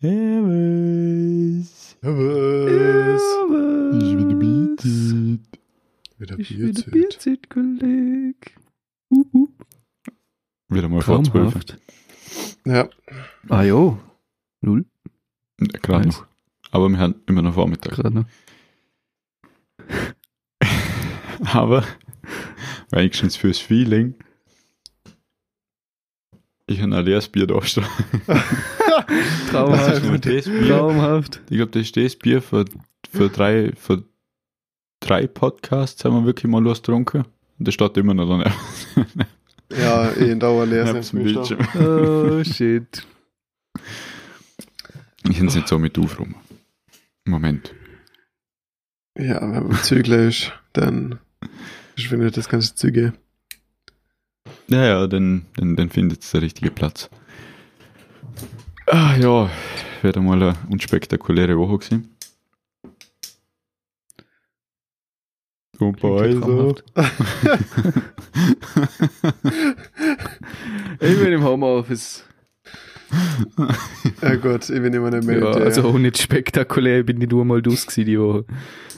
Servus. 0.00 1.96
Servus. 2.00 3.22
Ich 4.02 4.14
bin 4.16 4.28
der 4.28 4.36
Bietet. 4.36 5.58
Wieder 6.18 6.38
Ich 6.38 6.48
bin 6.56 6.58
der 6.74 6.82
Bierzelt. 6.82 6.92
Bierzeit-Kolleg. 6.92 8.56
Uh, 9.10 9.24
uh. 9.32 9.48
Wieder 10.68 10.88
mal 10.88 11.00
vor 11.02 11.24
zwölf. 11.24 11.54
Ja, 12.64 12.88
Ah 13.48 13.62
jo. 13.64 13.98
Null. 14.60 14.84
Ja, 15.60 15.66
Gerade 15.82 16.06
Nice. 16.08 16.18
noch. 16.18 16.26
Aber 16.70 16.88
wir 16.90 16.98
haben 16.98 17.16
immer 17.26 17.42
noch 17.42 17.54
Vormittag. 17.54 17.94
Gerade 17.94 18.14
noch. 18.14 18.26
Aber 21.54 21.84
wenigstens 22.90 23.36
fürs 23.36 23.58
Feeling. 23.58 24.14
Ich 26.68 26.82
habe 26.82 26.94
ein 26.94 27.04
leeres 27.04 27.28
Bier 27.28 27.46
da 27.46 27.62
stehen. 27.62 27.86
Traumhaft. 29.50 30.04
Und 30.04 30.26
das 30.26 30.44
Bier, 30.44 30.68
Traumhaft. 30.68 31.40
ich 31.48 31.56
glaube, 31.56 31.72
das 31.72 31.82
ist 31.82 31.96
das 31.96 32.14
Bier 32.14 32.42
für, 32.42 32.66
für, 33.10 33.30
drei, 33.30 33.72
für 33.74 34.04
drei 35.00 35.26
Podcasts 35.26 36.04
haben 36.04 36.14
wir 36.14 36.26
wirklich 36.26 36.50
mal 36.50 36.62
was 36.66 36.82
getrunken. 36.82 37.24
Und 37.58 37.66
das 37.66 37.72
steht 37.72 37.96
immer 37.96 38.12
noch 38.12 38.28
daneben. 38.28 38.52
ja, 39.72 40.10
eh 40.10 40.30
in 40.30 40.40
Dauer 40.40 40.66
leer. 40.66 40.94
Oh, 40.94 42.44
shit. 42.44 43.06
Ich 45.26 45.36
habe 45.38 45.46
es 45.46 45.54
nicht 45.54 45.68
so 45.68 45.78
mit 45.78 45.98
aufräumen. 45.98 46.36
Moment. 47.24 47.74
Ja, 49.16 49.40
wenn 49.40 49.68
man 49.68 49.82
Zügler 49.82 50.28
ist, 50.28 50.52
dann 50.74 51.18
verschwindet 51.94 52.36
das 52.36 52.50
ganze 52.50 52.74
Züge. 52.74 53.14
Ja, 54.70 54.84
ja, 54.84 55.06
dann, 55.06 55.46
dann, 55.56 55.76
dann 55.76 55.88
findet 55.88 56.22
es 56.22 56.30
der 56.32 56.42
richtige 56.42 56.70
Platz. 56.70 57.08
Ah 58.86 59.16
ja, 59.16 59.50
wäre 60.02 60.20
mal 60.20 60.42
eine 60.42 60.54
unspektakuläre 60.70 61.56
Woche 61.58 61.78
gewesen. 61.78 62.14
Und 65.78 66.00
bei 66.00 66.32
so. 66.32 66.74
Ich 71.00 71.18
bin 71.18 71.32
im 71.32 71.44
Homeoffice. 71.44 72.24
Ja 74.20 74.34
Gott, 74.36 74.68
ich 74.68 74.82
bin 74.82 74.92
immer 74.92 75.10
nicht 75.10 75.24
mehr. 75.24 75.38
Ja, 75.38 75.50
also 75.52 75.84
auch 75.84 75.96
nicht 75.98 76.18
spektakulär, 76.20 77.00
ich 77.00 77.06
bin 77.06 77.18
nicht 77.18 77.30
nur 77.30 77.44
mal 77.44 77.62
dus 77.62 77.86
gewesen, 77.86 78.06
die 78.06 78.18
Woche. 78.18 78.44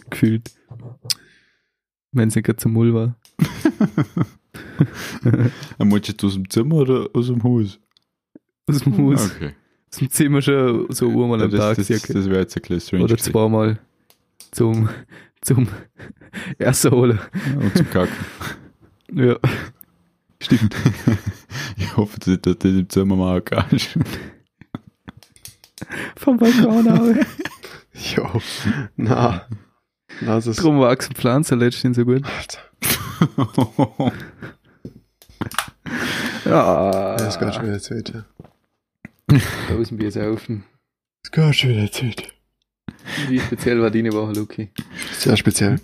Gefühlt. 0.08 0.50
Wenn 2.12 2.28
es 2.28 2.34
nicht 2.34 2.46
gerade 2.46 2.56
zum 2.56 2.72
Mull 2.72 2.94
war. 2.94 3.16
Meinst 5.78 6.08
du 6.08 6.12
jetzt 6.12 6.24
aus 6.24 6.34
dem 6.34 6.48
Zimmer 6.48 6.76
oder 6.76 7.08
aus 7.12 7.26
dem 7.26 7.42
Haus? 7.42 7.78
Aus 8.66 8.80
dem 8.80 8.98
Haus. 8.98 9.32
Okay. 9.34 9.54
Aus 9.92 9.98
dem 9.98 10.10
Zimmer 10.10 10.42
schon 10.42 10.86
so 10.90 11.08
einmal 11.08 11.38
Ja, 11.40 11.44
am 11.46 11.50
Tag 11.50 11.76
das, 11.76 11.88
das, 11.88 12.02
das 12.02 12.26
wäre 12.26 12.40
jetzt 12.40 12.56
ein 12.56 12.62
bisschen 12.62 12.80
strange. 12.80 13.04
Oder 13.04 13.16
zweimal 13.18 13.78
zum, 14.50 14.88
zum 15.40 15.68
Essen 16.58 16.90
holen. 16.90 17.18
Ja, 17.34 17.60
und 17.60 17.76
zum 17.76 17.90
Kacken. 17.90 18.16
Ja. 19.12 19.36
Stimmt. 20.42 20.74
ich 21.76 21.96
hoffe, 21.96 22.18
dass 22.20 22.40
du 22.40 22.54
das 22.54 22.64
im 22.64 22.88
Zimmer 22.88 23.16
machen 23.16 23.42
kannst. 23.44 23.98
Vom 26.16 26.36
Balkon 26.38 26.88
auch. 26.88 27.24
Jo, 28.16 28.40
na. 28.96 29.46
Es. 30.20 30.56
Drum 30.56 30.80
wachsen 30.80 31.14
Pflanzen 31.14 31.58
letztens 31.58 31.96
so 31.96 32.04
gut. 32.04 32.22
Alter, 32.24 34.12
Ja. 36.44 37.16
das 37.16 37.38
geht 37.38 37.54
schon 37.54 37.66
wieder 37.66 37.80
Zeit. 37.80 38.12
Da 39.26 39.74
müssen 39.74 39.98
wir 39.98 40.06
jetzt 40.06 40.14
saufen. 40.14 40.64
Das 41.22 41.32
geht 41.32 41.56
schon 41.56 41.70
wieder 41.70 41.90
Zeit. 41.92 42.32
Wie 43.28 43.38
speziell 43.40 43.80
war 43.80 43.90
deine 43.90 44.12
Woche, 44.12 44.32
Luki? 44.32 44.70
Sehr 45.12 45.36
speziell. 45.36 45.80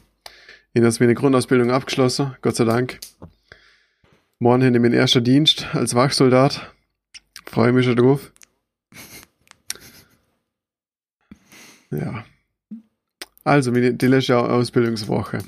Ich 0.72 0.82
habe 0.82 0.94
meine 1.00 1.14
Grundausbildung 1.14 1.70
abgeschlossen, 1.70 2.36
Gott 2.42 2.56
sei 2.56 2.64
Dank. 2.64 2.98
Morgen 4.38 4.62
habe 4.64 4.76
ich 4.76 4.82
meinen 4.82 4.92
ersten 4.92 5.24
Dienst 5.24 5.66
als 5.74 5.94
Wachsoldat. 5.94 6.74
Freue 7.46 7.72
mich 7.72 7.86
schon 7.86 7.96
drauf. 7.96 8.32
Ja. 11.90 12.24
Also, 13.44 13.72
meine, 13.72 13.94
die 13.94 14.06
letzte 14.06 14.36
Ausbildungswoche. 14.36 15.38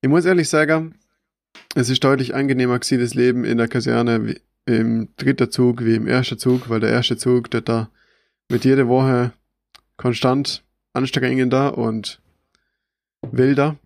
Ich 0.00 0.08
muss 0.08 0.24
ehrlich 0.24 0.48
sagen, 0.48 0.94
es 1.74 1.88
ist 1.88 2.02
deutlich 2.04 2.34
angenehmer 2.34 2.78
gewesen, 2.78 3.00
das 3.00 3.14
Leben 3.14 3.44
in 3.44 3.58
der 3.58 3.68
Kaserne 3.68 4.36
im 4.66 5.08
dritten 5.16 5.50
Zug 5.50 5.84
wie 5.84 5.94
im 5.94 6.06
ersten 6.06 6.38
Zug, 6.38 6.68
weil 6.68 6.80
der 6.80 6.90
erste 6.90 7.16
Zug, 7.16 7.50
der 7.50 7.60
da 7.60 7.90
mit 8.50 8.64
jeder 8.64 8.88
Woche 8.88 9.32
konstant 9.96 10.64
anstrengender 10.92 11.78
und 11.78 12.20
wilder. 13.22 13.76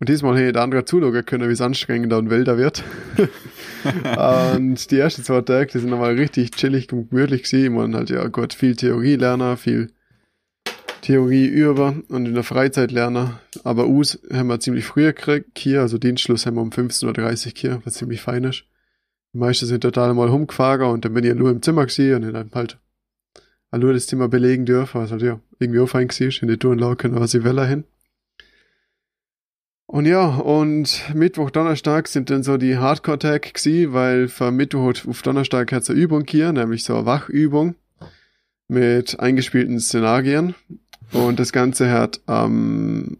Und 0.00 0.08
diesmal 0.08 0.38
hätte 0.38 0.52
der 0.52 0.62
andere 0.62 0.84
zuschauen 0.84 1.26
können, 1.26 1.48
wie 1.48 1.52
es 1.52 1.60
anstrengender 1.60 2.18
und 2.18 2.30
wilder 2.30 2.56
wird. 2.56 2.84
und 4.16 4.90
die 4.90 4.98
ersten 4.98 5.24
zwei 5.24 5.40
Tage, 5.40 5.72
die 5.72 5.78
sind 5.80 5.90
nochmal 5.90 6.14
richtig 6.14 6.52
chillig 6.52 6.92
und 6.92 7.10
gemütlich 7.10 7.42
gewesen. 7.42 7.74
Man 7.74 7.96
halt, 7.96 8.10
ja 8.10 8.26
Gott, 8.28 8.54
viel 8.54 8.76
Theorie 8.76 9.16
lernen, 9.16 9.56
viel 9.56 9.90
Theorie 11.02 11.46
über 11.46 11.94
und 12.08 12.26
in 12.26 12.34
der 12.34 12.42
Freizeit 12.42 12.90
lernen. 12.90 13.34
Aber 13.64 13.86
Us 13.88 14.18
haben 14.32 14.48
wir 14.48 14.60
ziemlich 14.60 14.84
früher 14.84 15.12
gekriegt 15.12 15.58
hier, 15.58 15.80
also 15.80 15.98
Dienstschluss 15.98 16.46
haben 16.46 16.56
wir 16.56 16.62
um 16.62 16.70
15.30 16.70 17.46
Uhr 17.46 17.52
hier, 17.56 17.82
was 17.84 17.94
ziemlich 17.94 18.20
fein 18.20 18.44
ist. 18.44 18.64
Die 19.32 19.38
meisten 19.38 19.66
sind 19.66 19.82
total 19.82 20.14
mal 20.14 20.28
rumgefahren 20.28 20.90
und 20.90 21.04
dann 21.04 21.14
bin 21.14 21.24
ich 21.24 21.34
nur 21.34 21.50
im 21.50 21.62
Zimmer 21.62 21.86
gewesen 21.86 22.24
und 22.24 22.32
dann 22.32 22.50
halt 22.54 22.78
nur 23.76 23.92
das 23.92 24.06
Zimmer 24.06 24.28
belegen 24.28 24.64
dürfen, 24.64 25.00
was 25.00 25.10
halt 25.10 25.22
ja 25.22 25.40
irgendwie 25.58 25.80
auch 25.80 25.88
fein 25.88 26.08
war, 26.08 26.42
in 26.42 26.48
die 26.48 26.56
Touren 26.56 26.78
laufen, 26.78 27.14
was 27.14 27.34
ich 27.34 27.44
will 27.44 27.66
hin. 27.66 27.84
Und 29.90 30.04
ja, 30.04 30.26
und 30.26 31.14
Mittwoch, 31.14 31.50
Donnerstag 31.50 32.08
sind 32.08 32.28
dann 32.28 32.42
so 32.42 32.58
die 32.58 32.76
Hardcore-Tag 32.76 33.54
gsi, 33.54 33.92
weil 33.92 34.28
von 34.28 34.54
Mittwoch 34.54 34.92
auf 35.06 35.22
Donnerstag 35.22 35.72
hat 35.72 35.82
es 35.82 35.90
eine 35.90 35.98
Übung 35.98 36.24
hier, 36.28 36.52
nämlich 36.52 36.84
so 36.84 36.94
eine 36.94 37.06
Wachübung 37.06 37.74
mit 38.68 39.18
eingespielten 39.18 39.80
Szenarien. 39.80 40.54
Und 41.12 41.40
das 41.40 41.52
Ganze 41.52 41.90
hat 41.90 42.20
am, 42.26 43.16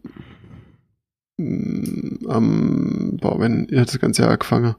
ähm, 1.38 2.18
am, 2.28 3.16
boah, 3.20 3.40
wenn, 3.40 3.68
hat 3.78 3.88
das 3.88 3.98
Ganze 3.98 4.28
angefangen. 4.28 4.74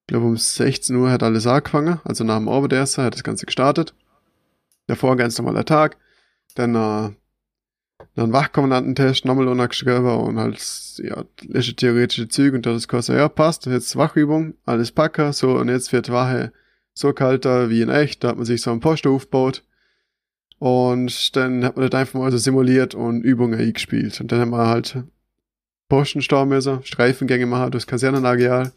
Ich 0.00 0.06
glaube, 0.08 0.26
um 0.26 0.36
16 0.36 0.96
Uhr 0.96 1.10
hat 1.10 1.22
alles 1.22 1.46
angefangen, 1.46 2.00
also 2.04 2.24
nach 2.24 2.38
dem 2.38 2.48
Oberderster 2.48 3.04
hat 3.04 3.14
das 3.14 3.22
Ganze 3.22 3.46
gestartet. 3.46 3.94
Davor 4.86 5.16
ganz 5.16 5.38
normaler 5.38 5.64
Tag. 5.64 5.98
Dann, 6.56 6.74
äh, 6.74 7.10
dann 8.16 8.32
Wachkommandantentest 8.32 9.24
nochmal 9.24 9.46
untergeschrieben 9.46 10.04
und 10.04 10.38
halt, 10.38 10.60
ja, 10.98 11.24
letzte 11.42 11.76
theoretische 11.76 12.28
Züge 12.28 12.56
und 12.56 12.66
das 12.66 12.88
kostet, 12.88 13.16
ja, 13.16 13.28
passt, 13.28 13.66
jetzt 13.66 13.94
Wachübung, 13.94 14.54
alles 14.66 14.90
packen, 14.90 15.32
so, 15.32 15.52
und 15.52 15.68
jetzt 15.68 15.92
wird 15.92 16.10
Wache 16.10 16.52
so 16.92 17.12
kalter 17.12 17.70
wie 17.70 17.82
in 17.82 17.88
echt, 17.88 18.24
da 18.24 18.30
hat 18.30 18.36
man 18.36 18.46
sich 18.46 18.62
so 18.62 18.72
einen 18.72 18.80
Posten 18.80 19.08
aufgebaut. 19.08 19.62
Und 20.60 21.36
dann 21.36 21.64
hat 21.64 21.76
man 21.76 21.88
das 21.88 21.98
einfach 21.98 22.20
mal 22.20 22.30
so 22.30 22.36
simuliert 22.36 22.94
und 22.94 23.22
Übungen 23.22 23.58
eingespielt. 23.58 24.20
Und 24.20 24.30
dann 24.30 24.40
haben 24.40 24.50
wir 24.50 24.66
halt 24.66 24.94
müssen, 25.90 26.84
Streifengänge 26.84 27.46
machen 27.46 27.70
durchs 27.70 27.86
Kasernenareal. 27.86 28.70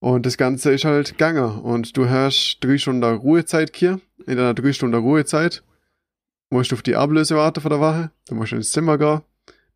Und 0.00 0.24
das 0.24 0.38
Ganze 0.38 0.72
ist 0.72 0.86
halt 0.86 1.10
gegangen. 1.10 1.60
Und 1.60 1.94
du 1.94 2.08
hast 2.08 2.58
drei 2.62 2.78
Stunden 2.78 3.04
Ruhezeit 3.04 3.76
hier. 3.76 4.00
In 4.26 4.38
deiner 4.38 4.54
drei 4.54 4.72
Stunden 4.72 4.96
Ruhezeit 4.96 5.62
musst 6.48 6.72
du 6.72 6.76
auf 6.76 6.82
die 6.82 6.96
Ablöse 6.96 7.36
warten 7.36 7.60
von 7.60 7.70
der 7.70 7.80
Wache. 7.80 8.10
Dann 8.26 8.38
musst 8.38 8.52
du 8.52 8.56
ins 8.56 8.72
Zimmer 8.72 8.96
gehen. 8.96 9.20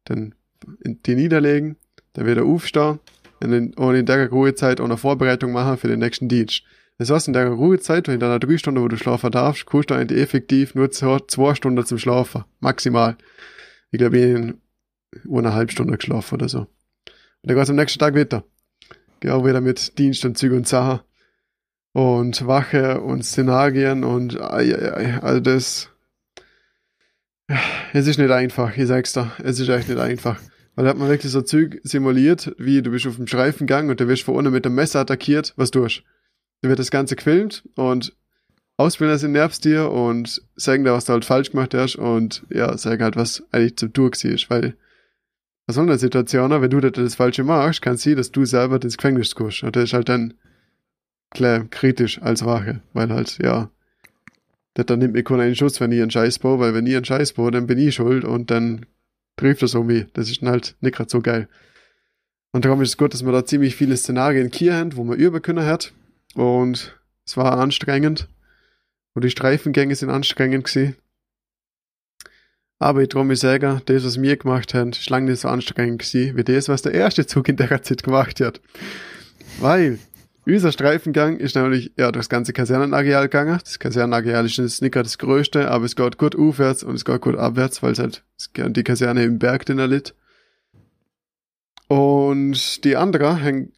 Dann 0.04 0.34
die 0.80 1.14
niederlegen. 1.14 1.76
Dann 2.14 2.26
wieder 2.26 2.46
aufstehen. 2.46 3.00
Und 3.42 3.52
in, 3.52 3.74
und 3.74 3.94
in 3.96 4.06
der 4.06 4.30
Ruhezeit 4.30 4.80
auch 4.80 4.86
eine 4.86 4.96
Vorbereitung 4.96 5.52
machen 5.52 5.76
für 5.76 5.88
den 5.88 6.00
nächsten 6.00 6.26
Dienst. 6.26 6.62
Das 6.98 7.10
heißt, 7.10 7.28
in 7.28 7.34
der 7.34 7.48
Ruhezeit, 7.48 8.08
in 8.08 8.20
deiner 8.20 8.38
drei 8.38 8.56
Stunden, 8.56 8.82
wo 8.82 8.88
du 8.88 8.96
schlafen 8.96 9.30
darfst, 9.30 9.66
kannst 9.66 9.90
du 9.90 9.94
eigentlich 9.94 10.20
effektiv 10.20 10.74
nur 10.74 10.90
zwei, 10.90 11.54
Stunden 11.54 11.84
zum 11.84 11.98
Schlafen. 11.98 12.44
Maximal. 12.60 13.16
Ich 13.90 13.98
glaube, 13.98 14.18
ich 14.18 14.34
habe 14.34 14.54
eineinhalb 15.30 15.70
Stunden 15.70 15.96
geschlafen 15.96 16.34
oder 16.36 16.48
so. 16.48 16.60
Und 16.60 16.68
dann 17.42 17.56
geht's 17.56 17.70
am 17.70 17.76
nächsten 17.76 17.98
Tag 17.98 18.14
weiter. 18.14 18.44
Geh 19.20 19.30
auch 19.30 19.44
wieder 19.44 19.60
mit 19.60 19.98
Dienst 19.98 20.24
und 20.24 20.38
Züge 20.38 20.56
und 20.56 20.66
Sachen. 20.66 21.00
Und 21.92 22.46
Wache 22.46 23.00
und 23.00 23.24
Szenarien 23.24 24.04
und 24.04 24.38
also 24.38 25.40
das. 25.40 25.90
Es 27.92 28.06
ist 28.06 28.18
nicht 28.18 28.30
einfach, 28.30 28.76
ich 28.76 28.86
sag's 28.86 29.12
dir. 29.12 29.32
Es 29.42 29.60
ist 29.60 29.68
echt 29.68 29.88
nicht 29.88 30.00
einfach. 30.00 30.38
Weil 30.74 30.84
da 30.84 30.90
hat 30.90 30.98
man 30.98 31.08
wirklich 31.08 31.32
so 31.32 31.40
Züge 31.40 31.80
simuliert, 31.84 32.54
wie 32.58 32.82
du 32.82 32.90
bist 32.90 33.06
auf 33.06 33.16
dem 33.16 33.26
Streifengang 33.26 33.88
und 33.88 34.00
du 34.00 34.08
wirst 34.08 34.24
von 34.24 34.34
unten 34.34 34.52
mit 34.52 34.66
dem 34.66 34.74
Messer 34.74 35.00
attackiert, 35.00 35.54
was 35.56 35.70
durch. 35.70 36.02
Da 36.02 36.15
wird 36.62 36.78
das 36.78 36.90
Ganze 36.90 37.16
gefilmt 37.16 37.64
und 37.76 38.14
Ausbilder 38.78 39.18
sind 39.18 39.32
nervst 39.32 39.64
dir 39.64 39.90
und 39.90 40.42
sagen 40.56 40.84
dir, 40.84 40.92
was 40.92 41.06
du 41.06 41.14
halt 41.14 41.24
falsch 41.24 41.50
gemacht 41.50 41.72
hast 41.72 41.96
und 41.96 42.44
ja, 42.50 42.76
sagen 42.76 43.02
halt, 43.02 43.16
was 43.16 43.42
eigentlich 43.50 43.76
zum 43.76 43.92
Tour 43.92 44.12
ist, 44.12 44.50
weil 44.50 44.76
was 45.66 45.74
soll 45.74 45.84
in 45.84 45.88
der 45.88 45.98
Situation, 45.98 46.50
wenn 46.50 46.70
du 46.70 46.80
das 46.80 47.14
Falsche 47.14 47.42
machst, 47.42 47.82
kann 47.82 47.96
sie, 47.96 48.14
dass 48.14 48.30
du 48.30 48.44
selber 48.44 48.80
ins 48.80 48.96
Gefängnis 48.96 49.34
kommst. 49.34 49.64
Und 49.64 49.74
das 49.74 49.84
ist 49.84 49.92
halt 49.94 50.08
dann 50.08 50.34
klar 51.30 51.64
kritisch 51.70 52.20
als 52.22 52.44
Wache, 52.44 52.82
weil 52.92 53.10
halt, 53.10 53.38
ja, 53.42 53.70
dann 54.74 54.98
nimmt 54.98 55.14
mir 55.14 55.24
keiner 55.24 55.44
einen 55.44 55.56
Schuss, 55.56 55.80
wenn 55.80 55.90
ich 55.90 56.02
einen 56.02 56.10
Scheiß 56.10 56.38
baue, 56.38 56.60
weil 56.60 56.74
wenn 56.74 56.86
ich 56.86 56.94
einen 56.94 57.04
Scheiß 57.04 57.32
baue, 57.32 57.50
dann 57.50 57.66
bin 57.66 57.78
ich 57.78 57.94
schuld 57.94 58.24
und 58.24 58.50
dann 58.50 58.86
trifft 59.36 59.62
das 59.62 59.74
irgendwie. 59.74 60.06
Das 60.12 60.30
ist 60.30 60.42
dann 60.42 60.50
halt 60.50 60.76
nicht 60.80 60.94
gerade 60.94 61.10
so 61.10 61.20
geil. 61.20 61.48
Und 62.52 62.64
darum 62.64 62.82
ist 62.82 62.90
es 62.90 62.96
gut, 62.96 63.12
dass 63.12 63.24
wir 63.24 63.32
da 63.32 63.44
ziemlich 63.44 63.74
viele 63.74 63.96
Szenarien 63.96 64.50
hier 64.52 64.76
haben, 64.76 64.94
wo 64.96 65.02
man 65.02 65.18
üben 65.18 65.42
können 65.42 65.64
hat. 65.64 65.92
Und 66.36 66.94
es 67.24 67.36
war 67.36 67.58
anstrengend. 67.58 68.28
Und 69.14 69.24
die 69.24 69.30
Streifengänge 69.30 69.94
sind 69.94 70.10
anstrengend 70.10 70.64
gewesen. 70.64 70.96
Aber 72.78 73.00
ich 73.02 73.08
traue 73.08 73.24
mich 73.24 73.40
sagen, 73.40 73.80
das, 73.86 74.04
was 74.04 74.20
wir 74.20 74.36
gemacht 74.36 74.74
haben, 74.74 74.90
ist 74.90 75.08
lange 75.08 75.30
nicht 75.30 75.40
so 75.40 75.48
anstrengend 75.48 76.02
gewesen, 76.02 76.36
wie 76.36 76.44
das, 76.44 76.68
was 76.68 76.82
der 76.82 76.92
erste 76.92 77.26
Zug 77.26 77.48
in 77.48 77.56
der 77.56 77.82
Zeit 77.82 78.02
gemacht 78.02 78.38
hat. 78.40 78.60
Weil, 79.60 79.98
unser 80.44 80.72
Streifengang 80.72 81.38
ist 81.38 81.56
nämlich, 81.56 81.92
ja, 81.96 82.12
durchs 82.12 82.28
ganze 82.28 82.52
Kasernenareal 82.52 83.24
gegangen. 83.24 83.58
Das 83.64 83.78
Kasernenareal 83.78 84.44
ist 84.44 84.58
nicht 84.58 84.92
gerade 84.92 85.04
das 85.04 85.16
größte, 85.16 85.70
aber 85.70 85.86
es 85.86 85.96
geht 85.96 86.18
gut 86.18 86.36
aufwärts 86.36 86.82
und 86.82 86.96
es 86.96 87.06
geht 87.06 87.22
gut 87.22 87.36
abwärts, 87.36 87.82
weil 87.82 87.92
es 87.92 87.98
halt, 87.98 88.22
die 88.54 88.84
Kaserne 88.84 89.24
im 89.24 89.38
Berg 89.38 89.64
drin 89.64 89.78
liegt. 89.78 90.14
Und 91.88 92.84
die 92.84 92.96
andere 92.96 93.42
haben 93.42 93.72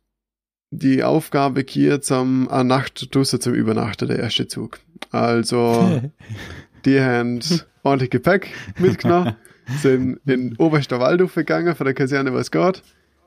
die 0.70 1.02
Aufgabe 1.02 1.64
hier 1.66 2.00
zum 2.00 2.48
eine 2.48 2.64
Nacht 2.64 3.14
draussen 3.14 3.40
zum 3.40 3.54
Übernachten, 3.54 4.08
der 4.08 4.18
erste 4.18 4.46
Zug. 4.46 4.80
Also, 5.10 6.02
die 6.84 7.00
haben 7.00 7.40
ordentlich 7.82 8.10
Gepäck 8.10 8.48
mitgenommen, 8.78 9.36
sind 9.80 10.20
in 10.26 10.56
oberster 10.56 11.00
Waldhof 11.00 11.34
gegangen, 11.34 11.74
von 11.74 11.84
der 11.86 11.94
Kaserne 11.94 12.34
was. 12.34 12.50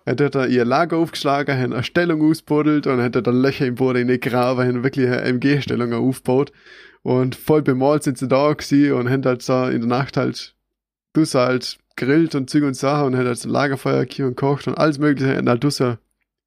Er 0.04 0.14
hat 0.14 0.36
da 0.36 0.46
ihr 0.46 0.66
Lager 0.66 0.98
aufgeschlagen, 0.98 1.58
hat 1.58 1.72
eine 1.72 1.84
Stellung 1.84 2.22
ausbuddelt 2.24 2.88
und 2.88 3.02
hat 3.02 3.16
da 3.16 3.32
Löcher 3.32 3.68
im 3.68 3.76
Boden 3.76 4.02
in 4.02 4.08
die 4.08 4.20
Graben, 4.20 4.68
haben 4.68 4.84
wirklich 4.84 5.08
eine 5.08 5.22
MG-Stellung 5.22 5.94
aufgebaut. 5.94 6.52
Und 7.04 7.36
voll 7.36 7.62
bemalt 7.62 8.04
sind 8.04 8.18
sie 8.18 8.28
da 8.28 8.54
gewesen 8.54 8.94
und 8.94 9.10
haben 9.10 9.24
halt 9.26 9.42
so 9.42 9.66
in 9.66 9.82
der 9.82 9.90
Nacht 9.90 10.18
halt, 10.18 10.56
draussen 11.14 11.40
halt 11.40 11.78
grillt 11.96 12.36
und 12.36 12.50
Züge 12.50 12.68
und 12.68 12.76
Sachen 12.76 13.08
und 13.08 13.18
hat 13.18 13.26
halt 13.26 13.38
so 13.38 13.50
Lagerfeuer 13.50 14.06
hier 14.10 14.28
und 14.28 14.36
kocht 14.36 14.68
und 14.68 14.78
alles 14.78 14.98
mögliche 14.98 15.38
und 15.38 15.50
halt 15.50 15.64
draussen 15.64 15.98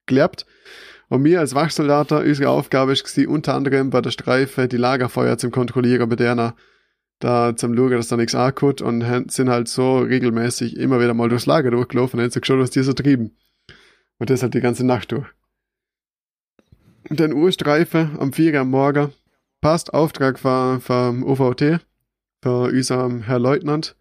gelebt. 0.07 0.47
Und 1.09 1.23
mir 1.23 1.41
als 1.41 1.55
Wachsoldater, 1.55 2.21
unsere 2.21 2.51
Aufgabe 2.51 2.93
ist 2.93 3.19
unter 3.19 3.55
anderem 3.55 3.91
bei 3.91 4.01
der 4.01 4.11
Streife 4.11 4.69
die 4.69 4.77
Lagerfeuer 4.77 5.39
zum 5.39 5.51
Kontrollieren 5.51 6.09
bei 6.09 6.17
der 6.17 6.55
da 7.21 7.57
zum 7.57 7.77
Schauen, 7.77 7.93
dass 7.93 8.09
da 8.09 8.17
nichts 8.17 8.35
ankommt 8.35 8.83
und 8.83 9.31
sind 9.31 9.49
halt 9.49 9.69
so 9.69 9.99
regelmäßig 9.99 10.77
immer 10.77 11.01
wieder 11.01 11.15
mal 11.15 11.29
durchs 11.29 11.47
Lager 11.47 11.71
durchgelaufen 11.71 12.19
und 12.19 12.25
haben 12.25 12.31
so 12.31 12.41
geschaut, 12.41 12.59
was 12.59 12.71
die 12.71 12.83
so 12.83 12.93
trieben. 12.93 13.37
Und 14.19 14.31
das 14.31 14.43
halt 14.43 14.55
die 14.55 14.61
ganze 14.61 14.85
Nacht 14.85 15.13
durch. 15.13 15.27
Und 17.09 17.21
dann 17.21 17.33
Urstreife 17.33 18.11
am 18.19 18.33
4 18.33 18.61
am 18.61 18.71
Morgen. 18.71 19.13
Passt 19.61 19.95
Auftrag 19.95 20.39
vom, 20.39 20.81
vom 20.81 21.23
OVT, 21.23 21.81
für 22.43 22.65
unseren 22.65 23.23
Herr 23.23 23.39
Leutnant, 23.39 23.97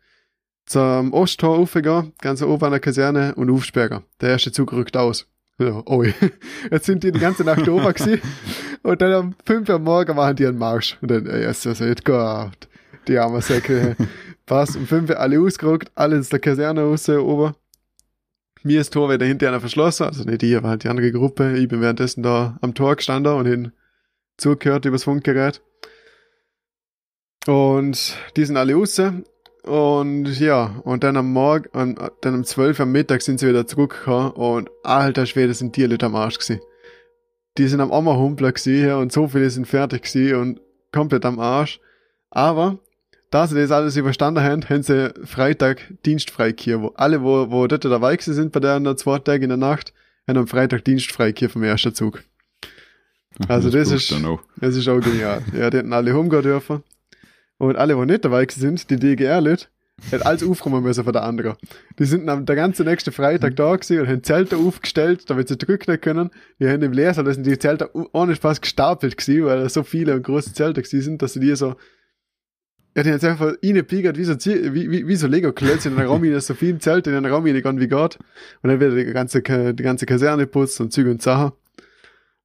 zum 0.66 1.14
Osttor 1.14 1.58
aufgegangen, 1.58 2.14
ganz 2.20 2.42
oben 2.42 2.66
an 2.66 2.72
der 2.72 2.80
Kaserne 2.80 3.36
und 3.36 3.50
aufsperren. 3.50 4.04
Der 4.20 4.32
erste 4.32 4.52
Zug 4.52 4.74
rückt 4.74 4.98
aus. 4.98 5.33
Ja, 5.60 5.84
oh, 5.86 6.04
jetzt 6.72 6.86
sind 6.86 7.04
die 7.04 7.12
die 7.12 7.20
ganze 7.20 7.44
Nacht 7.44 7.68
oben 7.68 7.94
gewesen. 7.94 8.22
Und 8.84 9.02
dann 9.02 9.14
um 9.14 9.36
5 9.46 9.70
Uhr 9.70 9.80
morgen 9.80 10.16
machen 10.16 10.36
die 10.36 10.48
einen 10.48 10.58
Marsch. 10.58 10.98
Und 11.02 11.12
dann, 11.12 11.26
ey, 11.26 11.50
ist 11.50 11.66
das 11.66 11.80
halt 11.80 12.04
Gott. 12.04 12.68
Die 13.08 13.18
armen 13.18 13.42
Säcke. 13.42 13.96
Passt, 14.46 14.76
um 14.76 14.88
5 14.88 15.12
Uhr 15.12 15.20
alle 15.20 15.40
ausgerückt, 15.40 15.92
alle 15.96 16.18
in 16.18 16.24
der 16.24 16.40
Kaserne 16.40 16.82
raus, 16.82 17.08
oben. 17.08 17.54
Mir 18.64 18.82
ist 18.82 18.94
Tor 18.94 19.10
wieder 19.12 19.26
hinter 19.26 19.50
einer 19.50 19.60
verschlossen, 19.60 20.04
also 20.04 20.24
nicht 20.24 20.42
ich, 20.42 20.56
aber 20.56 20.70
halt 20.70 20.84
die 20.84 20.90
andere 20.90 21.12
Gruppe. 21.12 21.58
Ich 21.58 21.68
bin 21.68 21.82
währenddessen 21.82 22.24
da 22.24 22.58
am 22.62 22.74
Tor 22.74 22.96
gestanden 22.96 23.34
und 23.34 23.46
hin 23.46 23.72
zugehört 24.38 24.86
übers 24.86 25.04
Funkgerät. 25.04 25.62
Und 27.46 28.16
die 28.36 28.46
sind 28.46 28.58
alle 28.58 28.74
raus. 28.74 29.02
Und 29.64 30.26
ja, 30.40 30.76
und 30.84 31.04
dann 31.04 31.16
am 31.16 31.32
Morgen, 31.32 31.70
und 31.70 31.98
dann 32.22 32.36
um 32.36 32.44
12 32.44 32.80
Uhr 32.80 32.84
am 32.84 32.92
Mittag 32.92 33.22
sind 33.22 33.40
sie 33.40 33.48
wieder 33.48 33.66
zurückgekommen 33.66 34.32
und 34.32 34.70
alter 34.84 35.26
Schwede 35.26 35.54
sind 35.54 35.78
die 35.78 35.86
Leute 35.86 36.06
am 36.06 36.16
Arsch 36.16 36.38
gewesen. 36.38 36.62
Die 37.58 37.68
sind 37.68 37.80
am 37.80 37.92
Ommerhumpler 37.92 38.52
gewesen 38.52 38.94
und 38.94 39.14
so 39.14 39.28
viele 39.30 39.50
sind 39.50 39.66
fertig 39.66 40.04
gewesen 40.04 40.36
und 40.36 40.62
komplett 40.92 41.24
am 41.24 41.40
Arsch. 41.40 41.80
Aber, 42.30 42.80
da 43.30 43.48
sie 43.48 43.56
das 43.56 43.72
alles 43.72 43.96
überstanden 43.96 44.44
haben, 44.44 44.68
haben 44.68 44.84
sie 44.84 45.14
Freitag 45.24 45.94
dienstfrei 46.06 46.54
hier, 46.60 46.82
wo 46.82 46.88
alle, 46.96 47.22
wo, 47.22 47.50
wo 47.50 47.66
dort 47.68 47.86
dabei 47.86 48.18
gewesen 48.18 48.34
sind 48.34 48.52
bei 48.52 48.60
der, 48.60 48.80
der 48.82 48.98
zwei 48.98 49.20
Tage 49.20 49.44
in 49.44 49.50
der 49.50 49.58
Nacht, 49.58 49.94
haben 50.28 50.38
am 50.40 50.48
Freitag 50.48 50.84
dienstfrei 50.84 51.34
hier 51.38 51.50
vom 51.50 51.64
ersten 51.64 51.94
Zug. 51.94 52.24
Also 53.48 53.70
das, 53.70 53.90
das 53.90 54.12
ist, 54.12 54.24
das 54.58 54.76
ist 54.76 54.88
auch 54.90 55.00
genial. 55.00 55.42
Ja, 55.54 55.70
die 55.70 55.78
hätten 55.78 55.94
alle 55.94 56.14
rumgehen 56.14 56.44
dürfen. 56.44 56.84
Und 57.64 57.78
alle, 57.78 57.96
die 57.96 58.06
nicht 58.06 58.26
dabei 58.26 58.46
sind, 58.50 58.90
die 58.90 58.98
DGR-Leute, 58.98 59.68
hat 60.12 60.26
alles 60.26 60.44
aufräumen 60.44 60.84
müssen 60.84 61.04
von 61.04 61.14
der 61.14 61.24
anderen. 61.24 61.56
Die 61.98 62.04
sind 62.04 62.28
am 62.28 62.46
der 62.46 62.58
ganze 62.58 62.84
nächste 62.84 63.14
Freitag 63.14 63.56
da 63.56 63.74
gewesen 63.76 64.02
und 64.02 64.08
haben 64.10 64.24
Zelte 64.24 64.58
aufgestellt, 64.58 65.30
damit 65.30 65.48
sie 65.48 65.58
drücken 65.58 66.02
können. 66.02 66.32
Die 66.60 66.68
haben 66.68 66.82
im 66.82 66.92
Lehrsaal, 66.92 67.24
da 67.24 67.34
sind 67.34 67.46
die 67.46 67.58
Zelte 67.58 67.90
ohne 68.12 68.36
Spaß 68.36 68.60
gestapelt 68.60 69.18
gewesen, 69.18 69.46
weil 69.46 69.62
da 69.62 69.70
so 69.70 69.84
viele 69.84 70.14
und 70.16 70.24
große 70.24 70.54
Zelte 70.54 70.82
gewesen 70.82 71.02
sind, 71.02 71.22
dass 71.22 71.34
sie 71.34 71.40
die 71.40 71.56
so, 71.56 71.76
ja, 72.96 73.04
die 73.04 73.10
haben 73.10 73.16
jetzt 73.16 73.26
einfach 73.26 73.54
reingepiegert, 73.64 74.18
wie 74.18 74.24
so, 74.26 74.34
wie, 74.36 74.92
wie, 74.92 75.08
wie 75.08 75.16
so 75.16 75.28
Lego-Klötzchen 75.28 75.94
in 75.94 75.98
den 75.98 76.08
Raum, 76.08 76.24
in 76.26 76.38
so 76.42 76.54
viele 76.56 76.80
Zelte 76.80 77.12
in 77.12 77.24
den 77.24 77.32
Raum 77.32 77.46
reingegangen 77.46 77.80
wie 77.80 77.88
Gott. 77.88 78.20
Und 78.62 78.72
dann 78.72 78.80
wird 78.82 78.98
die 78.98 79.14
ganze, 79.14 79.42
die 79.42 79.84
ganze 79.84 80.06
Kaserne 80.06 80.48
putzt 80.48 80.82
und 80.82 80.92
Züge 80.92 81.12
und 81.12 81.22
Sachen. 81.22 81.54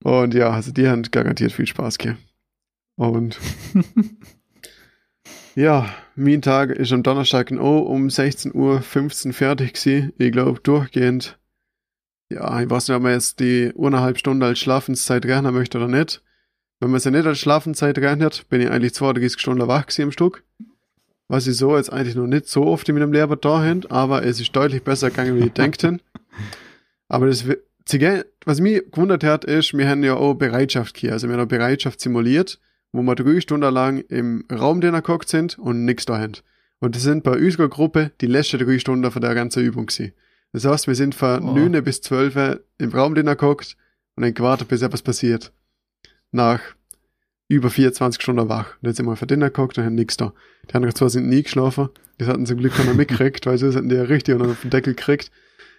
Und 0.05 0.32
ja, 0.35 0.50
also 0.50 0.71
die 0.71 0.87
haben 0.87 1.03
garantiert 1.03 1.50
viel 1.50 1.67
Spaß 1.67 1.99
gehabt. 1.99 2.21
Und 2.94 3.38
ja, 5.58 5.93
mein 6.14 6.40
Tag 6.40 6.70
ist 6.70 6.93
am 6.93 7.02
Donnerstag 7.02 7.50
auch 7.50 7.82
um 7.82 8.06
16.15 8.06 9.26
Uhr 9.26 9.32
fertig 9.32 9.72
gewesen. 9.72 10.12
Ich 10.16 10.31
glaube, 10.31 10.60
durchgehend. 10.60 11.37
Ja, 12.31 12.60
ich 12.60 12.70
weiß 12.70 12.87
nicht, 12.87 12.96
ob 12.96 13.02
man 13.02 13.10
jetzt 13.10 13.40
die 13.40 13.72
eineinhalb 13.76 14.19
Stunden 14.19 14.44
als 14.44 14.60
Schlafenszeit 14.60 15.26
rechnen 15.26 15.52
möchte 15.52 15.78
oder 15.78 15.88
nicht. 15.88 16.22
Wenn 16.78 16.93
man 16.93 17.00
sie 17.00 17.10
nicht 17.10 17.26
als 17.26 17.40
Schlafenszeit 17.40 17.99
rechnet, 17.99 18.49
bin 18.49 18.60
ich 18.60 18.70
eigentlich 18.70 18.94
32 18.94 19.40
Stunden 19.40 19.66
wach 19.66 19.87
gewesen 19.87 20.02
am 20.02 20.12
Stück. 20.12 20.44
Was 21.26 21.49
ich 21.49 21.56
so 21.56 21.76
jetzt 21.76 21.93
eigentlich 21.93 22.14
noch 22.14 22.28
nicht 22.28 22.46
so 22.46 22.64
oft 22.64 22.88
in 22.88 22.94
meinem 22.94 23.12
Lehrer 23.12 23.34
da 23.34 23.61
hin, 23.64 23.84
aber 23.88 24.25
es 24.25 24.40
ist 24.40 24.54
deutlich 24.54 24.84
besser 24.84 25.11
gegangen, 25.11 25.40
wie 25.40 25.46
ich 25.46 25.52
denke. 25.52 25.99
Aber 27.08 27.26
das, 27.26 27.44
was 28.44 28.61
mich 28.61 28.82
gewundert 28.93 29.25
hat, 29.25 29.44
ist, 29.44 29.76
wir 29.76 29.88
haben 29.88 30.04
ja 30.04 30.14
auch 30.14 30.34
Bereitschaft 30.34 30.99
hier. 30.99 31.14
Also 31.14 31.26
wir 31.26 31.34
haben 31.34 31.44
auch 31.44 31.49
Bereitschaft 31.49 32.00
simuliert 32.00 32.61
wo 32.93 33.02
wir 33.02 33.14
drei 33.14 33.40
Stunden 33.40 33.73
lang 33.73 33.99
im 34.08 34.44
Raum 34.50 34.81
drinnen 34.81 35.02
geguckt 35.02 35.29
sind 35.29 35.58
und 35.58 35.85
nichts 35.85 36.06
da 36.06 36.19
haben. 36.19 36.37
Und 36.81 36.94
das 36.94 37.02
sind 37.02 37.25
bei 37.25 37.32
unserer 37.32 37.68
Gruppe 37.68 38.12
die 38.21 38.26
letzten 38.26 38.59
drei 38.59 38.78
Stunden 38.78 39.11
von 39.11 39.23
der 39.23 39.35
ganzen 39.35 39.62
Übung 39.62 39.87
gewesen. 39.87 40.12
Das 40.52 40.64
heißt, 40.64 40.87
wir 40.87 40.95
sind 40.95 41.14
von 41.14 41.42
oh. 41.42 41.54
9 41.54 41.83
bis 41.85 42.00
12 42.00 42.61
im 42.78 42.90
Raum 42.90 43.14
drinnen 43.14 43.37
geguckt 43.37 43.76
und 44.16 44.23
dann 44.23 44.35
gewartet, 44.35 44.68
bis 44.68 44.83
etwas 44.83 45.02
passiert. 45.02 45.52
Nach 46.30 46.61
über 47.49 47.71
24 47.71 48.23
Stunden 48.23 48.49
wach. 48.49 48.76
Und 48.80 48.88
jetzt 48.88 48.97
sind 48.99 49.07
wir 49.07 49.16
von 49.16 49.28
drinnen 49.28 49.49
geguckt 49.49 49.78
und 49.78 49.85
haben 49.85 49.95
nichts 49.95 50.16
da. 50.16 50.33
Die 50.71 50.75
anderen 50.75 50.95
zwei 50.95 51.09
sind 51.09 51.28
nie 51.28 51.42
geschlafen. 51.42 51.88
Das 52.18 52.28
hatten 52.28 52.47
zum 52.47 52.59
Glück 52.59 52.75
keiner 52.75 52.95
mitgekriegt, 52.95 53.47
weil 53.47 53.59
sonst 53.59 53.76
hätten 53.76 53.88
die 53.88 53.97
ja 53.97 54.02
richtig 54.02 54.35
unter 54.35 54.54
den 54.54 54.71
Deckel 54.71 54.95
gekriegt. 54.95 55.30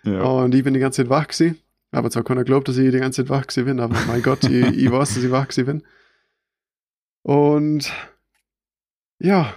Ja. 0.04 0.22
Und 0.22 0.56
ich 0.56 0.64
bin 0.64 0.74
die 0.74 0.80
ganze 0.80 1.04
Zeit 1.04 1.10
wach 1.10 1.28
gewesen. 1.28 1.58
Aber 1.92 2.10
zwar 2.12 2.24
keiner 2.24 2.44
glaubt, 2.44 2.68
dass 2.68 2.78
ich 2.78 2.92
die 2.92 3.00
ganze 3.00 3.24
Zeit 3.24 3.30
wach 3.30 3.48
gewesen 3.48 3.66
bin, 3.66 3.80
aber 3.80 3.98
mein 4.08 4.22
Gott, 4.22 4.44
ich, 4.44 4.78
ich 4.78 4.92
weiß, 4.92 5.16
dass 5.16 5.24
ich 5.24 5.32
wach 5.32 5.48
gewesen 5.48 5.66
bin. 5.66 5.84
Und 7.24 7.92
ja, 9.20 9.54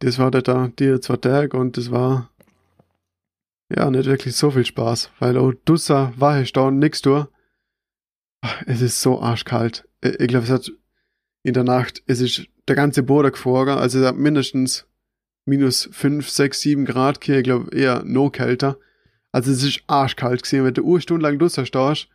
das 0.00 0.18
war 0.18 0.30
da 0.30 0.68
die 0.68 1.00
zwei 1.00 1.16
Tage 1.16 1.56
und 1.56 1.76
das 1.76 1.90
war 1.90 2.30
ja 3.74 3.90
nicht 3.90 4.06
wirklich 4.06 4.34
so 4.34 4.50
viel 4.50 4.64
Spaß, 4.64 5.10
weil 5.18 5.36
auch 5.36 5.52
Dusser 5.64 6.12
war 6.16 6.40
ich 6.40 6.52
da 6.52 6.70
nix 6.70 7.02
durch. 7.02 7.26
Es 8.66 8.80
ist 8.80 9.00
so 9.00 9.20
arschkalt. 9.20 9.86
Ich 10.02 10.28
glaube, 10.28 10.44
es 10.44 10.50
hat 10.50 10.72
in 11.42 11.54
der 11.54 11.64
Nacht, 11.64 12.02
es 12.06 12.20
ist 12.20 12.46
der 12.66 12.76
ganze 12.76 13.02
Boden 13.02 13.32
gefroren, 13.32 13.78
also 13.78 13.98
es 13.98 14.06
hat 14.06 14.16
mindestens 14.16 14.86
minus 15.44 15.88
5, 15.92 16.28
6, 16.28 16.60
7 16.60 16.84
Grad 16.86 17.22
hier, 17.22 17.38
ich 17.38 17.44
glaube 17.44 17.74
eher 17.76 18.02
no 18.04 18.30
kälter. 18.30 18.78
Also 19.32 19.52
es 19.52 19.62
ist 19.62 19.82
arschkalt 19.86 20.42
gesehen, 20.42 20.64
wenn 20.64 20.74
du 20.74 20.90
eine 20.90 21.00
Stunde 21.00 21.22
lang 21.22 21.38
Dusser 21.38 21.66
stehst. 21.66 22.08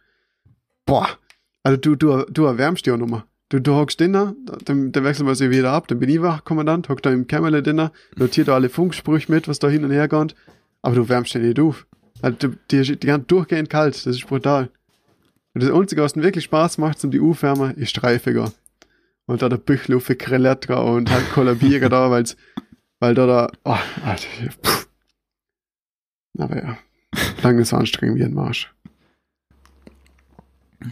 Boah, 0.85 1.07
also 1.63 1.77
du, 1.77 1.95
du, 1.95 2.25
du 2.25 2.45
erwärmst 2.45 2.85
dich 2.85 2.93
auch 2.93 2.97
nochmal. 2.97 3.23
Du, 3.49 3.59
du 3.59 3.75
hockst 3.75 3.99
dinner, 3.99 4.35
dann, 4.65 4.91
dann 4.91 5.03
wechseln 5.03 5.27
wir 5.27 5.35
sie 5.35 5.51
wieder 5.51 5.71
ab, 5.71 5.87
dann 5.87 5.99
bin 5.99 6.09
ich 6.09 6.21
Wachkommandant, 6.21 6.89
hock 6.89 7.03
da 7.03 7.11
im 7.11 7.27
Kämmerle 7.27 7.61
dinner, 7.61 7.91
notiert 8.15 8.47
da 8.47 8.55
alle 8.55 8.69
Funksprüche 8.69 9.31
mit, 9.31 9.47
was 9.47 9.59
da 9.59 9.69
hin 9.69 9.83
und 9.85 9.91
her 9.91 10.07
geht, 10.07 10.35
aber 10.81 10.95
du 10.95 11.07
wärmst 11.07 11.35
dich 11.35 11.43
nicht 11.43 11.59
auf. 11.59 11.85
Also, 12.21 12.47
die, 12.47 12.55
die, 12.71 12.97
die 12.97 13.07
ganz 13.07 13.27
durchgehend 13.27 13.69
kalt, 13.69 13.95
das 13.95 14.15
ist 14.15 14.25
brutal. 14.25 14.71
Und 15.53 15.63
das 15.63 15.71
Einzige, 15.71 16.01
was 16.01 16.15
wirklich 16.15 16.45
Spaß 16.45 16.79
macht, 16.79 17.03
um 17.05 17.11
die 17.11 17.19
Aufwärme, 17.19 17.73
ist 17.73 17.91
Streifiger. 17.91 18.51
Und 19.27 19.41
da 19.41 19.49
der 19.49 19.57
Büchle 19.57 19.99
für 19.99 20.15
Krelletra 20.15 20.81
und 20.81 21.11
halt 21.11 21.31
kollabieren 21.31 21.89
da, 21.89 22.09
weil's, 22.11 22.35
weil 22.99 23.13
da 23.13 23.27
da, 23.27 23.51
oh, 23.63 23.77
Alter, 24.03 24.27
pff. 24.63 24.87
Aber 26.37 26.57
ja, 26.57 26.77
lange 27.43 27.63
so 27.63 27.77
anstrengend 27.77 28.19
wie 28.19 28.23
ein 28.23 28.33
Marsch. 28.33 28.74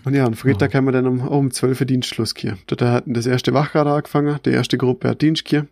Und 0.04 0.14
ja, 0.14 0.26
am 0.26 0.34
Freitag 0.34 0.74
haben 0.74 0.86
wir 0.86 0.92
dann 0.92 1.08
um, 1.08 1.28
um 1.28 1.52
12 1.52 1.82
Uhr 1.82 1.86
Dienstschluss 1.86 2.34
hier. 2.36 2.58
Dort 2.68 2.82
hatten 2.82 3.14
das 3.14 3.26
erste 3.26 3.54
Wachrad 3.54 3.88
angefangen. 3.88 4.40
Die 4.46 4.52
erste 4.52 4.78
Gruppe 4.78 5.10
hat 5.10 5.22
Dienst 5.22 5.48
hier. 5.48 5.68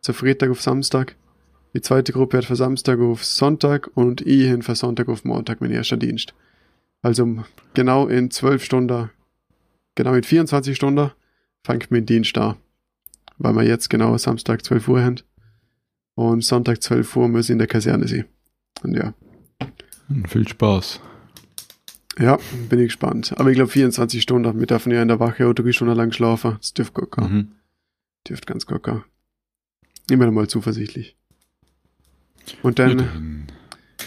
So 0.00 0.12
Freitag 0.12 0.50
auf 0.50 0.60
Samstag. 0.60 1.16
Die 1.74 1.80
zweite 1.80 2.12
Gruppe 2.12 2.38
hat 2.38 2.44
von 2.46 2.56
Samstag 2.56 2.98
auf 3.00 3.24
Sonntag 3.24 3.90
und 3.94 4.22
ich 4.22 4.42
hin 4.42 4.62
von 4.62 4.74
Sonntag 4.74 5.08
auf 5.08 5.24
Montag 5.24 5.60
mein 5.60 5.70
erster 5.70 5.96
Dienst. 5.96 6.34
Also 7.02 7.44
genau 7.74 8.08
in 8.08 8.30
12 8.30 8.64
Stunden, 8.64 9.10
genau 9.94 10.14
in 10.14 10.22
24 10.22 10.74
Stunden 10.74 11.12
fängt 11.64 11.90
mein 11.90 12.06
Dienst 12.06 12.36
an. 12.38 12.56
Weil 13.38 13.54
wir 13.54 13.62
jetzt 13.62 13.88
genau 13.88 14.16
Samstag 14.18 14.64
12 14.64 14.88
Uhr 14.88 15.02
haben. 15.02 15.20
Und 16.14 16.44
Sonntag 16.44 16.82
12 16.82 17.16
Uhr 17.16 17.28
muss 17.28 17.46
ich 17.46 17.52
in 17.52 17.58
der 17.58 17.68
Kaserne 17.68 18.08
sein. 18.08 18.26
Und 18.82 18.94
ja, 18.94 19.14
Viel 20.26 20.48
Spaß. 20.48 21.00
Ja, 22.18 22.38
bin 22.68 22.78
ich 22.80 22.86
gespannt. 22.88 23.32
Aber 23.36 23.50
ich 23.50 23.54
glaube 23.56 23.70
24 23.70 24.22
Stunden. 24.22 24.58
Wir 24.58 24.66
dürfen 24.66 24.92
ja 24.92 25.00
in 25.02 25.08
der 25.08 25.20
Wache 25.20 25.46
auch 25.46 25.52
drei 25.54 25.72
Stunden 25.72 25.94
lang 25.96 26.12
schlafen. 26.12 26.56
Das 26.60 26.74
dürfte 26.74 27.06
gar. 27.10 27.28
Mhm. 27.28 27.52
Dürfte 28.28 28.46
ganz 28.46 28.66
gut 28.66 28.82
gehen. 28.82 29.04
Immer 30.10 30.30
mal 30.30 30.48
zuversichtlich. 30.48 31.16
Und 32.62 32.78
Ja, 32.78 32.86
dann 32.88 32.96
dann- 32.98 33.46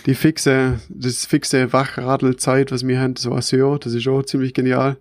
die 0.05 0.15
fixe, 0.15 0.79
das 0.89 1.25
fixe 1.25 1.71
Wachradelzeit, 1.71 2.71
was 2.71 2.85
wir 2.85 2.99
haben, 2.99 3.13
das 3.13 3.29
war 3.29 3.41
ja, 3.41 3.77
das 3.77 3.93
ist 3.93 4.07
auch 4.07 4.23
ziemlich 4.23 4.53
genial. 4.53 4.97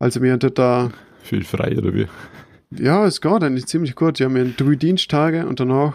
Also 0.00 0.22
wir 0.22 0.32
haben 0.32 0.54
da, 0.54 0.90
Viel 1.22 1.44
frei, 1.44 1.76
oder 1.78 1.94
wie? 1.94 2.06
ja, 2.70 3.06
es 3.06 3.20
geht 3.20 3.42
eigentlich 3.44 3.66
ziemlich 3.66 3.94
gut. 3.94 4.18
Wir 4.18 4.26
haben 4.26 4.54
drei 4.56 4.74
Diensttage 4.74 5.46
und 5.46 5.60
danach 5.60 5.94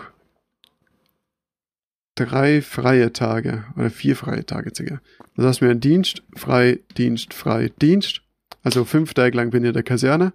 drei 2.16 2.62
freie 2.62 3.12
Tage 3.12 3.66
oder 3.76 3.90
vier 3.90 4.16
freie 4.16 4.46
Tage 4.46 4.72
sogar. 4.74 5.02
Das 5.36 5.46
heißt, 5.46 5.62
wir 5.62 5.70
haben 5.70 5.80
Dienst, 5.80 6.24
frei, 6.36 6.80
Dienst, 6.98 7.34
frei, 7.34 7.72
Dienst. 7.82 8.22
Also 8.62 8.86
fünf 8.86 9.14
Tage 9.14 9.36
lang 9.36 9.50
bin 9.50 9.64
ich 9.64 9.70
in 9.70 9.74
der 9.74 9.84
Kaserne 9.84 10.34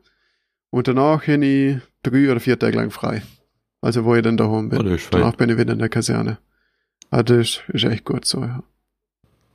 und 0.71 0.89
danach 0.89 1.25
bin 1.25 1.43
ich 1.43 1.79
drei 2.03 2.31
oder 2.31 2.41
vier 2.41 2.59
Tage 2.59 2.77
lang 2.77 2.91
frei. 2.91 3.23
Also 3.81 4.05
wo 4.05 4.15
ich 4.15 4.23
dann 4.23 4.37
daheim 4.37 4.69
bin. 4.69 4.87
Oh. 4.87 4.97
Danach 5.11 5.37
bin 5.37 5.51
ich 5.51 5.59
wieder 5.59 5.73
in 5.73 5.79
der 5.79 5.89
Kaserne. 5.89 6.39
Ah, 7.11 7.23
das 7.23 7.63
ist 7.69 7.85
echt 7.85 8.05
gut 8.05 8.25
so, 8.25 8.43
ja. 8.43 8.63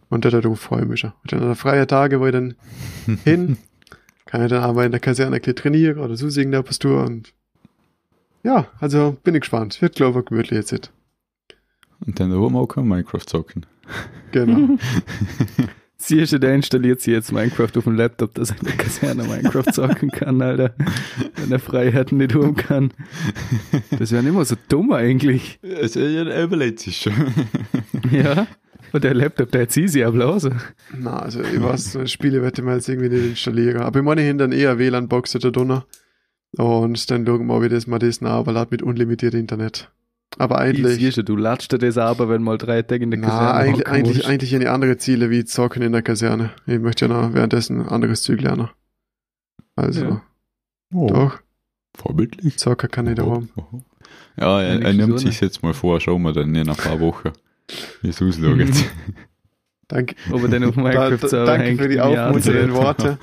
Und 0.10 0.26
darauf 0.26 0.60
freue 0.60 0.84
ich 0.84 0.88
mich 0.88 1.00
schon. 1.02 1.14
Und 1.22 1.32
dann 1.32 1.44
an 1.44 1.56
freie 1.56 1.88
Tage, 1.88 2.20
wo 2.20 2.26
ich 2.26 2.32
dann 2.32 2.56
hin, 3.24 3.58
kann 4.26 4.44
ich 4.44 4.50
dann 4.50 4.64
aber 4.64 4.86
in 4.86 4.92
der 4.92 5.00
Kaserne 5.00 5.36
ein 5.36 5.56
trainieren 5.56 6.00
oder 6.00 6.16
so 6.16 6.28
irgendetwas 6.28 6.80
tun 6.80 6.98
und 7.04 7.34
ja, 8.44 8.68
also 8.80 9.18
bin 9.24 9.36
ich 9.36 9.42
gespannt. 9.42 9.82
Wird, 9.82 9.96
glaube 9.96 10.20
ich, 10.20 10.26
gemütlich 10.26 10.70
jetzt. 10.70 10.92
Und 12.06 12.20
dann 12.20 12.32
da 12.32 12.38
oben 12.38 12.56
auch 12.56 12.76
Minecraft 12.76 13.26
zocken. 13.26 13.66
Genau. 14.32 14.78
Siehst 16.06 16.34
du, 16.34 16.40
der 16.40 16.54
installiert 16.54 17.00
sich 17.00 17.14
jetzt 17.14 17.32
Minecraft 17.32 17.70
auf 17.78 17.86
dem 17.86 17.96
Laptop, 17.96 18.34
dass 18.34 18.52
er 18.52 18.60
in 18.60 18.66
der 18.66 18.76
Kaserne 18.76 19.24
Minecraft 19.24 19.72
zocken 19.72 20.12
kann, 20.12 20.42
Alter. 20.42 20.76
Wenn 21.38 21.50
er 21.50 21.60
Freiheiten 21.60 22.18
nicht 22.18 22.36
um 22.36 22.56
kann. 22.56 22.92
Das 23.98 24.12
wäre 24.12 24.22
nicht 24.22 24.34
mehr 24.34 24.44
so 24.44 24.56
dumm 24.68 24.92
eigentlich. 24.92 25.60
Es 25.62 25.96
er 25.96 26.44
überlebt 26.44 26.80
sich 26.80 26.98
schon. 26.98 27.14
Ja. 28.12 28.48
Und 28.92 29.06
der 29.06 29.14
Laptop, 29.14 29.50
der 29.52 29.70
zieht 29.70 29.92
sich 29.92 30.06
Applaus. 30.06 30.48
Na, 30.96 31.20
also 31.20 31.42
ich 31.42 31.62
weiß, 31.62 31.94
so 31.94 32.06
Spiele 32.06 32.42
werde 32.42 32.62
ich 32.62 32.66
mir 32.66 32.76
jetzt 32.76 32.90
irgendwie 32.90 33.10
nicht 33.10 33.30
installieren. 33.30 33.82
Aber 33.82 34.00
ich 34.00 34.06
meine, 34.06 34.30
ich 34.30 34.38
dann 34.38 34.52
eher 34.52 34.78
WLAN-Box 34.78 35.32
da 35.32 35.50
drunter. 35.50 35.86
Und 36.58 37.10
dann 37.10 37.26
schauen 37.26 37.48
wir, 37.48 37.62
wie 37.62 37.70
das 37.70 37.88
mal 37.88 37.98
das 37.98 38.20
nach, 38.20 38.46
mit 38.70 38.84
unlimitiertem 38.84 39.40
Internet. 39.40 39.90
Aber 40.38 40.58
eigentlich, 40.58 40.96
Siehst 40.98 41.18
du, 41.18 41.24
du 41.24 41.36
latscht 41.36 41.72
dir 41.72 41.78
das 41.78 41.98
aber, 41.98 42.30
wenn 42.30 42.42
mal 42.42 42.58
drei 42.58 42.82
Tage 42.82 43.04
in 43.04 43.12
der 43.12 43.20
na, 43.20 43.28
Kaserne 43.28 43.54
eigentlich, 43.54 43.88
eigentlich, 43.88 44.28
eigentlich 44.28 44.56
eine 44.56 44.72
andere 44.72 44.98
Ziele 44.98 45.30
wie 45.30 45.46
Zocken 45.46 45.82
in 45.84 45.92
der 45.92 46.02
Kaserne. 46.02 46.52
Ich 46.66 46.80
möchte 46.80 47.06
ja 47.06 47.14
noch 47.14 47.34
währenddessen 47.34 47.82
ein 47.82 47.88
anderes 47.88 48.24
Zeug 48.24 48.42
lernen. 48.42 48.70
Also, 49.76 50.06
Ja. 50.06 50.22
Oh, 50.94 51.08
doch, 51.08 51.40
vorbildlich. 51.96 52.58
Zocker 52.58 52.88
kann 52.88 53.08
ich 53.08 53.16
daheim. 53.16 53.50
Oh. 53.56 53.82
Ja, 54.40 54.62
er, 54.62 54.82
er 54.82 54.94
nimmt 54.94 55.20
sich 55.20 55.42
jetzt 55.42 55.64
mal 55.64 55.74
vor, 55.74 56.00
schauen 56.00 56.22
wir 56.24 56.34
dann 56.34 56.54
in 56.56 56.70
ein 56.70 56.76
paar 56.76 57.00
Wochen, 57.00 57.32
wie 58.02 58.10
es 58.10 58.22
ausschaut. 58.22 58.58
Mhm. 58.58 58.72
Danke. 59.88 60.16
Ob 60.32 60.42
er 60.44 60.50
dann 60.50 60.64
auf 60.64 60.76
Da, 60.76 60.82
Minecraft 60.82 61.18
da, 61.30 61.46
danke 61.46 61.66
hängt 61.66 61.82
für 61.82 61.90
die 61.90 62.00
aufmunternden. 62.02 62.74
Worte. 62.74 63.20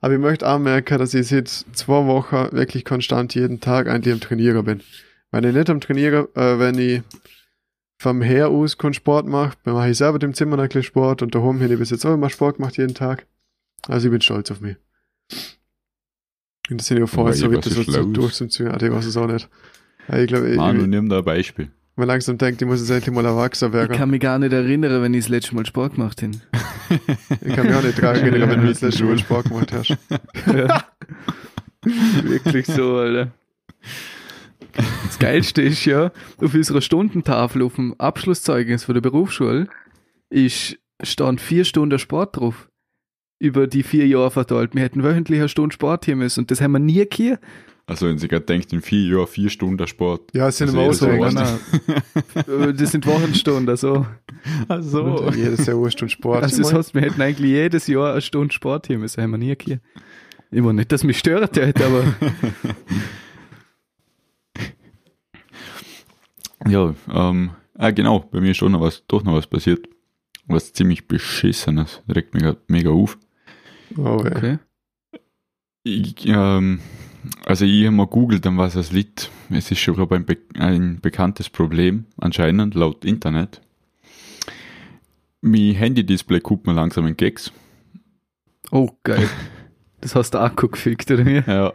Aber 0.00 0.14
ich 0.14 0.20
möchte 0.20 0.46
auch 0.48 0.58
merken, 0.58 0.98
dass 0.98 1.14
ich 1.14 1.28
seit 1.28 1.48
zwei 1.48 2.06
Wochen 2.06 2.48
wirklich 2.52 2.84
konstant 2.84 3.34
jeden 3.34 3.60
Tag 3.60 3.88
eigentlich 3.88 4.12
am 4.12 4.20
Trainieren 4.20 4.64
bin. 4.64 4.82
Wenn 5.30 5.44
ich 5.44 5.54
nicht 5.54 5.70
am 5.70 5.80
Trainieren, 5.80 6.26
äh, 6.34 6.58
wenn 6.58 6.78
ich 6.78 7.02
vom 7.98 8.22
Her 8.22 8.48
aus 8.48 8.78
keinen 8.78 8.94
Sport 8.94 9.26
mache, 9.26 9.56
dann 9.64 9.74
mache 9.74 9.90
ich 9.90 9.98
selber 9.98 10.20
im 10.22 10.34
Zimmer 10.34 10.58
ein 10.58 10.68
bisschen 10.68 10.82
Sport 10.82 11.22
und 11.22 11.34
daheim 11.34 11.60
habe 11.60 11.72
ich 11.72 11.78
bis 11.78 11.90
jetzt 11.90 12.04
auch 12.04 12.14
immer 12.14 12.30
Sport 12.30 12.56
gemacht 12.56 12.76
jeden 12.76 12.94
Tag. 12.94 13.26
Also 13.88 14.08
ich 14.08 14.12
bin 14.12 14.20
stolz 14.20 14.50
auf 14.50 14.60
mich. 14.60 14.76
Und 16.70 16.80
das 16.80 16.86
sind 16.86 16.98
ja 16.98 17.06
vorher 17.06 17.34
so 17.34 17.48
das 17.48 17.72
so, 17.72 18.04
durchzuziehen. 18.04 18.68
Ah, 18.68 18.76
ich 18.80 18.90
weiß 18.90 19.06
es 19.06 19.16
auch 19.16 19.26
nicht. 19.26 19.48
Ja, 20.08 20.18
ich 20.18 20.26
glaube, 20.26 20.48
ich, 20.50 20.56
Manu, 20.56 20.82
ich, 20.82 20.86
nimm 20.88 21.08
da 21.08 21.18
ein 21.18 21.24
Beispiel. 21.24 21.70
mir 21.96 22.04
langsam 22.06 22.38
denkt, 22.38 22.60
ich 22.60 22.68
muss 22.68 22.80
jetzt 22.80 22.90
endlich 22.90 23.14
mal 23.14 23.24
erwachsen 23.24 23.68
Ich 23.68 23.74
werden. 23.74 23.96
kann 23.96 24.10
mich 24.10 24.20
gar 24.20 24.38
nicht 24.38 24.52
erinnern, 24.52 25.02
wenn 25.02 25.14
ich 25.14 25.24
das 25.24 25.28
letzte 25.28 25.54
Mal 25.54 25.64
Sport 25.66 25.94
gemacht 25.94 26.22
habe. 26.22 26.32
Ich 27.40 27.54
kann 27.54 27.66
mich 27.66 27.74
auch 27.74 27.82
nicht 27.82 28.00
dran 28.00 28.16
erinnern, 28.16 28.50
wenn 28.50 28.60
du 28.62 28.68
das 28.68 28.80
letzte 28.80 29.04
Mal 29.04 29.18
Sport 29.18 29.48
gemacht 29.48 29.72
hast. 29.72 29.96
Wirklich 32.24 32.66
so, 32.66 32.96
Alter. 32.96 33.32
Das 35.06 35.18
Geilste 35.18 35.62
ist 35.62 35.84
ja, 35.84 36.12
auf 36.38 36.54
unserer 36.54 36.80
Stundentafel, 36.80 37.62
auf 37.62 37.76
dem 37.76 37.94
Abschlusszeugnis 37.98 38.84
von 38.84 38.94
der 38.94 39.00
Berufsschule, 39.00 39.68
ist, 40.30 40.78
stand 41.02 41.40
vier 41.40 41.64
Stunden 41.64 41.98
Sport 41.98 42.36
drauf. 42.36 42.68
Über 43.38 43.66
die 43.66 43.82
vier 43.82 44.06
Jahre 44.06 44.30
verteilt. 44.30 44.74
Wir 44.74 44.82
hätten 44.82 45.02
wöchentlich 45.02 45.38
eine 45.38 45.48
Stunde 45.48 45.74
Sport 45.74 46.06
hier 46.06 46.16
müssen 46.16 46.40
und 46.40 46.50
das 46.50 46.60
haben 46.60 46.72
wir 46.72 46.78
nie 46.78 47.04
hier. 47.12 47.38
Also, 47.88 48.08
wenn 48.08 48.18
sie 48.18 48.26
gerade 48.26 48.44
denkt, 48.44 48.72
in 48.72 48.82
vier 48.82 49.12
Jahren 49.12 49.28
vier 49.28 49.48
Stunden 49.48 49.86
Sport. 49.86 50.30
Ja, 50.34 50.48
es 50.48 50.56
sind 50.58 50.74
Also 50.76 51.06
immer 51.06 51.30
so. 51.30 51.40
Nein, 51.40 51.58
nein. 52.44 52.76
Das 52.76 52.90
sind 52.90 53.06
Wochenstunden, 53.06 53.76
so. 53.76 54.06
Also. 54.66 55.30
Jedes 55.30 55.66
Jahr 55.66 55.76
eine 55.76 55.90
Stunde 55.92 56.10
Sport. 56.10 56.42
Also 56.42 56.62
das 56.62 56.72
heißt, 56.72 56.94
wir 56.94 57.02
hätten 57.02 57.22
eigentlich 57.22 57.50
jedes 57.50 57.86
Jahr 57.86 58.12
eine 58.12 58.22
Stunde 58.22 58.52
Sport 58.52 58.88
hier 58.88 58.98
müssen, 58.98 59.22
haben 59.22 59.30
wir 59.30 59.38
nie 59.38 59.54
hier. 59.60 59.80
Immer 60.50 60.72
nicht, 60.72 60.90
dass 60.90 61.04
mich 61.04 61.18
stört 61.18 61.56
aber 61.58 62.04
ja, 66.68 66.94
ähm, 67.12 67.50
ah, 67.74 67.90
genau, 67.90 68.20
bei 68.20 68.40
mir 68.40 68.50
ist 68.50 68.58
schon 68.58 68.72
noch 68.72 68.80
was, 68.80 69.04
doch 69.06 69.22
noch 69.24 69.34
was 69.34 69.46
passiert. 69.46 69.88
Was 70.46 70.72
ziemlich 70.72 71.08
beschissenes, 71.08 72.02
mich 72.06 72.24
grad 72.32 72.70
mega 72.70 72.90
auf. 72.90 73.18
Oh, 73.96 74.18
okay. 74.20 74.58
Ich, 75.82 76.26
ähm, 76.26 76.80
also 77.44 77.64
ich 77.64 77.84
habe 77.86 77.96
mal 77.96 78.06
googelt, 78.06 78.44
dann 78.44 78.56
was 78.58 78.74
das 78.74 78.92
Lied. 78.92 79.30
Es 79.50 79.70
ist 79.70 79.78
schon, 79.80 79.94
glaube 79.94 80.14
ich, 80.14 80.20
ein, 80.20 80.26
be 80.26 80.38
ein 80.58 81.00
bekanntes 81.00 81.48
Problem, 81.48 82.06
anscheinend, 82.16 82.74
laut 82.74 83.04
Internet. 83.04 83.60
Mein 85.40 85.74
Handy-Display 85.74 86.40
guckt 86.40 86.66
mir 86.66 86.72
langsam 86.72 87.06
in 87.06 87.16
Gags. 87.16 87.52
Oh, 88.70 88.90
geil. 89.02 89.28
Das 90.02 90.14
hast 90.14 90.34
du 90.34 90.38
Akku 90.38 90.68
gefickt, 90.68 91.10
oder 91.10 91.24
wie? 91.24 91.42
Ja. 91.46 91.68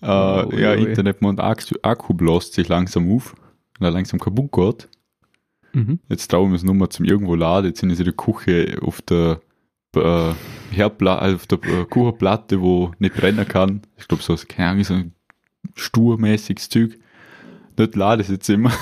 Äh, 0.00 0.46
Oh, 0.46 0.50
ja, 0.56 0.70
ui, 0.72 0.78
ui. 0.78 0.88
Internet 0.88 1.20
und 1.20 1.40
Akku, 1.40 1.74
Akku 1.82 2.14
bläst 2.14 2.54
sich 2.54 2.68
langsam 2.68 3.12
auf, 3.12 3.34
weil 3.78 3.88
er 3.88 3.92
langsam 3.92 4.20
kaputt 4.20 4.52
geht. 4.52 4.88
Mhm. 5.72 6.00
Jetzt 6.08 6.30
trauen 6.30 6.50
wir 6.50 6.56
es 6.56 6.62
nur 6.62 6.74
mal 6.74 6.90
zum 6.90 7.04
irgendwo 7.06 7.34
laden. 7.34 7.66
Jetzt 7.66 7.80
sind 7.80 7.90
sie 7.90 8.02
in 8.02 8.04
der 8.04 8.14
Küche 8.14 8.78
auf 8.82 9.00
der 9.02 9.40
äh, 9.96 10.32
Herdpla 10.70 11.18
also 11.18 11.36
auf 11.36 11.46
der 11.46 11.58
äh, 11.64 11.84
Kuchenplatte, 11.84 12.60
wo 12.60 12.92
nicht 12.98 13.14
brennen 13.14 13.46
kann. 13.46 13.82
Ich 13.96 14.08
glaube, 14.08 14.22
so, 14.22 14.36
keine 14.48 14.70
Ahnung, 14.70 14.84
so 14.84 14.94
ein 14.94 15.14
sturmäßiges 15.76 16.68
Zeug. 16.68 16.98
Dort 17.76 17.96
lade 17.96 18.22
ich 18.22 18.28
es 18.28 18.32
jetzt 18.32 18.48
immer. 18.50 18.72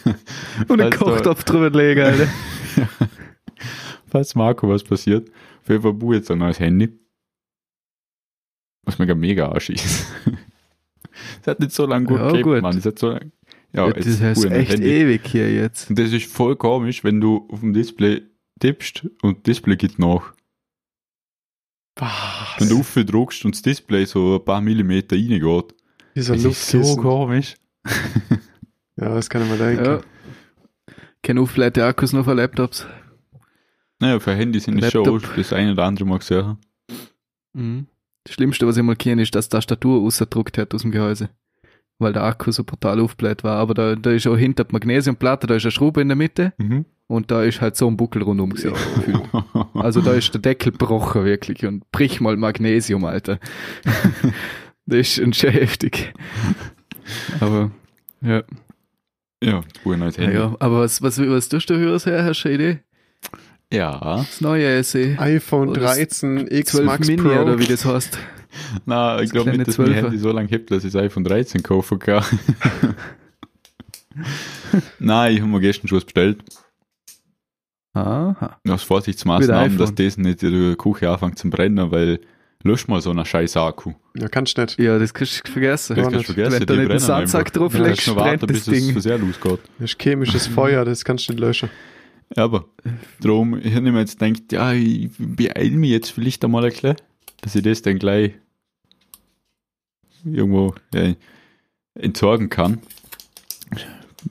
Und 0.68 0.80
einen 0.80 0.92
Kochtopf 0.92 1.44
drüber 1.44 1.70
legen, 1.70 2.02
Alter. 2.02 2.28
Falls 4.08 4.34
Marco 4.34 4.68
was 4.68 4.84
passiert. 4.84 5.30
Auf 5.62 5.68
jeden 5.70 5.82
Fall 5.82 5.94
buche 5.94 6.16
jetzt 6.16 6.30
ein 6.30 6.38
neues 6.38 6.60
Handy. 6.60 6.98
Was 8.82 8.98
mir 8.98 9.06
gar 9.06 9.16
mega 9.16 9.48
Arsch 9.48 9.70
ist. 9.70 10.06
Es 11.40 11.46
hat 11.46 11.60
nicht 11.60 11.72
so 11.72 11.86
lange 11.86 12.06
gut 12.06 12.18
Ja, 12.18 12.30
gegeben. 12.30 12.60
Mann. 12.60 12.76
Es 12.76 12.84
hat 12.84 12.98
so 12.98 13.10
lang, 13.10 13.32
ja, 13.76 13.92
das 13.92 14.20
jetzt 14.20 14.44
ich 14.44 14.50
ein 14.50 14.52
echt 14.52 14.72
Handy. 14.72 14.86
ewig 14.88 15.26
hier 15.26 15.52
jetzt. 15.52 15.90
Und 15.90 15.98
das 15.98 16.12
ist 16.12 16.26
voll 16.26 16.56
komisch, 16.56 17.04
wenn 17.04 17.20
du 17.20 17.46
auf 17.50 17.60
dem 17.60 17.72
Display 17.72 18.22
tippst 18.60 19.06
und 19.22 19.38
das 19.38 19.42
Display 19.44 19.76
geht 19.76 19.98
nach. 19.98 20.32
Wenn 22.58 22.68
du 22.68 22.80
Was? 22.80 22.94
drückst 22.94 23.44
und 23.44 23.54
das 23.54 23.62
Display 23.62 24.04
so 24.04 24.36
ein 24.36 24.44
paar 24.44 24.60
Millimeter 24.60 25.16
reingeht. 25.16 25.74
Dieser 26.14 26.34
Das 26.34 26.44
ist 26.44 26.68
so 26.70 26.96
komisch. 26.96 27.54
Ja, 28.98 29.14
das 29.14 29.28
kann 29.28 29.42
ich 29.42 29.50
mir 29.50 29.58
denken. 29.58 29.84
Ja. 29.84 30.00
Keine 31.22 31.42
aufblähte 31.42 31.84
Akkus 31.84 32.14
noch 32.14 32.24
für 32.24 32.32
Laptops. 32.32 32.86
Naja, 33.98 34.18
für 34.20 34.34
Handys 34.34 34.64
sind 34.64 34.82
es 34.82 34.90
schon 34.90 35.22
das 35.36 35.52
eine 35.52 35.72
oder 35.72 35.84
andere 35.84 36.06
Mal 36.06 36.18
gesehen. 36.18 36.56
Mhm. 37.52 37.88
Das 38.24 38.34
Schlimmste, 38.34 38.66
was 38.66 38.76
ich 38.76 38.82
mal 38.82 38.96
kenne, 38.96 39.22
ist, 39.22 39.34
dass 39.34 39.48
die 39.48 39.56
Tastatur 39.56 40.00
rausgedruckt 40.00 40.56
hat 40.56 40.74
aus 40.74 40.82
dem 40.82 40.92
Gehäuse. 40.92 41.28
Weil 41.98 42.12
der 42.12 42.22
Akku 42.24 42.50
so 42.52 42.64
brutal 42.64 43.00
aufgebläht 43.00 43.44
war. 43.44 43.56
Aber 43.56 43.74
da, 43.74 43.94
da 43.96 44.10
ist 44.10 44.26
auch 44.26 44.36
hinter 44.36 44.64
der 44.64 44.72
Magnesiumplatte, 44.72 45.46
da 45.46 45.54
ist 45.56 45.64
eine 45.64 45.70
Schraube 45.72 46.00
in 46.00 46.08
der 46.08 46.16
Mitte 46.16 46.52
Mhm. 46.58 46.84
und 47.06 47.30
da 47.30 47.42
ist 47.42 47.60
halt 47.60 47.76
so 47.76 47.86
ein 47.88 47.96
Buckel 47.96 48.22
rundum 48.22 48.50
gewesen. 48.50 48.72
Also 49.74 50.00
da 50.00 50.12
ist 50.12 50.32
der 50.34 50.40
Deckel 50.40 50.72
gebrochen 50.72 51.24
wirklich 51.24 51.64
und 51.66 51.90
brich 51.92 52.20
mal 52.20 52.36
Magnesium, 52.36 53.04
Alter. 53.04 53.38
das 54.86 55.18
ist 55.18 55.36
schon 55.36 55.50
heftig. 55.50 56.12
Aber, 57.40 57.70
ja. 58.20 58.42
ja, 59.42 59.60
gut, 59.84 59.98
neues 59.98 60.16
ja, 60.16 60.30
ja. 60.30 60.56
Aber 60.58 60.80
was, 60.80 61.02
was, 61.02 61.18
was 61.20 61.48
tust 61.48 61.70
du 61.70 61.74
für 61.78 62.10
her, 62.10 62.32
eine 62.44 62.54
Idee? 62.54 62.78
Ja. 63.72 64.16
Das 64.18 64.40
neue 64.40 64.82
SE. 64.84 65.16
iPhone 65.18 65.68
Oder 65.70 65.80
das 65.82 65.96
13 65.96 66.46
X 66.50 66.72
12 66.72 66.86
Max 66.86 67.06
Mini 67.08 67.22
Pro. 67.22 67.42
oder 67.42 67.58
wie 67.58 67.66
das 67.66 67.84
heißt. 67.84 68.18
Na, 68.84 69.16
ich 69.16 69.30
Das 69.30 69.32
glaube 69.32 69.50
nicht, 69.56 69.66
dass 69.68 69.78
mein 69.78 69.88
12er. 69.88 69.94
Handy 69.94 70.18
so 70.18 70.30
lange 70.32 70.48
hebt, 70.48 70.70
dass 70.70 70.84
ich 70.84 70.92
das 70.92 71.02
iPhone 71.02 71.24
13 71.24 71.62
kaufen 71.62 71.98
kann. 71.98 72.24
Nein, 74.98 75.34
ich 75.34 75.40
habe 75.40 75.50
mir 75.50 75.60
gestern 75.60 75.88
schon 75.88 75.96
was 75.98 76.04
bestellt. 76.04 76.42
Aha. 77.94 78.58
Aus 78.68 78.82
Vorsichtsmaßnahmen, 78.82 79.78
dass 79.78 79.94
das 79.94 80.16
nicht 80.18 80.42
in 80.42 80.52
der 80.68 80.76
Küche 80.76 81.10
anfängt 81.10 81.38
zu 81.38 81.48
brennen, 81.48 81.90
weil 81.90 82.20
lösch 82.62 82.88
mal 82.88 83.00
so 83.00 83.10
einen 83.10 83.24
scheiß 83.24 83.56
Akku. 83.56 83.92
Ja, 84.16 84.28
kannst 84.28 84.58
du 84.58 84.62
nicht. 84.62 84.78
Ja, 84.78 84.98
das 84.98 85.14
kannst 85.14 85.46
du 85.46 85.52
vergessen. 85.52 85.96
Ja, 85.96 86.02
Das 86.04 86.12
kannst 86.12 86.28
du 86.28 86.32
vergessen, 86.34 86.52
Wenn 86.52 86.60
die 86.60 86.66
du 86.66 86.76
nicht 86.76 86.90
einen 86.90 86.98
Sandsack 86.98 87.52
drauf 87.52 87.72
Du 87.74 87.82
legst, 87.82 88.08
warten, 88.08 88.38
brennt 88.38 88.42
das 88.42 88.64
bis 88.66 88.86
Ding. 88.86 89.00
sehr 89.00 89.18
losgeht. 89.18 89.60
Das 89.78 89.90
ist 89.92 90.02
chemisches 90.02 90.46
Feuer, 90.48 90.84
das 90.84 91.04
kannst 91.04 91.28
du 91.28 91.32
nicht 91.32 91.40
löschen. 91.40 91.70
Ja, 92.36 92.44
aber 92.44 92.66
darum, 93.20 93.56
ich 93.58 93.72
habe 93.74 93.90
mir 93.92 94.00
jetzt 94.00 94.18
gedacht, 94.18 94.42
ja, 94.52 94.72
ich 94.72 95.10
beeil 95.18 95.70
mich 95.70 95.90
jetzt 95.90 96.10
vielleicht 96.10 96.44
einmal 96.44 96.64
ein 96.64 96.70
bisschen, 96.72 96.96
dass 97.40 97.54
ich 97.54 97.62
das 97.62 97.82
dann 97.82 97.98
gleich 97.98 98.32
irgendwo 100.26 100.74
ja, 100.94 101.14
entsorgen 101.94 102.48
kann. 102.50 102.78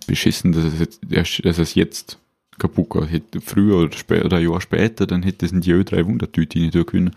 Beschissen, 0.07 0.51
dass 0.51 0.63
es 0.65 0.79
jetzt, 0.79 1.45
dass 1.45 1.57
es 1.57 1.75
jetzt 1.75 2.19
kaputt 2.57 2.89
geht. 2.89 3.11
Hätte 3.11 3.41
früher 3.41 3.77
oder, 3.77 3.95
später, 3.97 4.25
oder 4.25 4.37
ein 4.37 4.49
Jahr 4.49 4.61
später, 4.61 5.07
dann 5.07 5.23
hätte 5.23 5.45
es 5.45 5.51
in 5.51 5.61
die 5.61 5.73
Ö300-Tüte 5.73 6.59
nicht 6.59 6.87
können. 6.87 7.11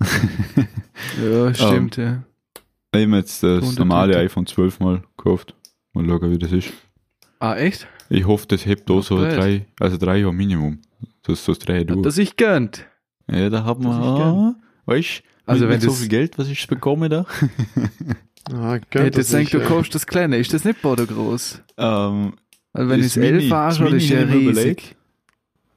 Ja, 1.22 1.54
stimmt, 1.54 1.98
Ähm. 1.98 2.04
ja. 2.04 2.22
Ich 2.94 3.00
habe 3.00 3.06
mir 3.06 3.18
jetzt 3.18 3.42
das 3.42 3.62
100 3.62 3.78
normale 3.78 4.18
iPhone 4.18 4.46
12 4.46 4.80
mal 4.80 5.02
gekauft. 5.16 5.54
Mal 5.94 6.06
schauen, 6.06 6.30
wie 6.30 6.38
das 6.38 6.52
ist. 6.52 6.72
Ah, 7.38 7.56
echt? 7.56 7.86
Ich 8.10 8.26
hoffe, 8.26 8.46
das 8.46 8.66
hebt 8.66 8.90
auch 8.90 9.02
so 9.02 9.16
drei, 9.16 9.66
also 9.80 9.96
drei 9.96 10.18
Jahre 10.18 10.34
Minimum. 10.34 10.78
So 11.26 11.32
ist 11.32 11.48
das 11.48 11.58
drei 11.58 11.84
durch. 11.84 11.98
Hat 11.98 12.04
er 12.06 12.10
sich 12.10 12.36
gönnt. 12.36 12.84
Ja, 13.30 13.48
da 13.48 13.60
Das 13.60 13.68
ich 13.76 13.84
gern. 13.84 14.36
ah, 14.36 14.54
weißt 14.86 15.22
Also 15.46 15.64
mit, 15.64 15.70
wenn 15.70 15.80
mit 15.80 15.82
so 15.82 15.92
viel 15.92 16.08
Geld, 16.08 16.38
was 16.38 16.48
ich 16.48 16.66
bekomme 16.66 17.08
da? 17.08 17.26
Ah, 18.52 18.72
hätte 18.74 19.10
das 19.12 19.30
jetzt 19.30 19.34
nicht, 19.34 19.54
du 19.54 19.60
kaufst 19.60 19.94
das 19.94 20.04
Kleine. 20.04 20.36
Ist 20.36 20.52
das 20.52 20.64
nicht 20.64 20.82
Border 20.82 21.06
groß? 21.06 21.62
ähm, 21.78 22.32
Also 22.72 22.90
wenn 22.90 22.98
ich 22.98 23.06
es 23.06 23.16
Mini- 23.16 23.28
11 23.44 23.48
das 23.50 23.52
anschaue, 23.78 23.90
Mini 23.92 24.02
ist 24.02 24.10
ja 24.10 24.18
riesig. 24.22 24.42
überlegt. 24.50 24.96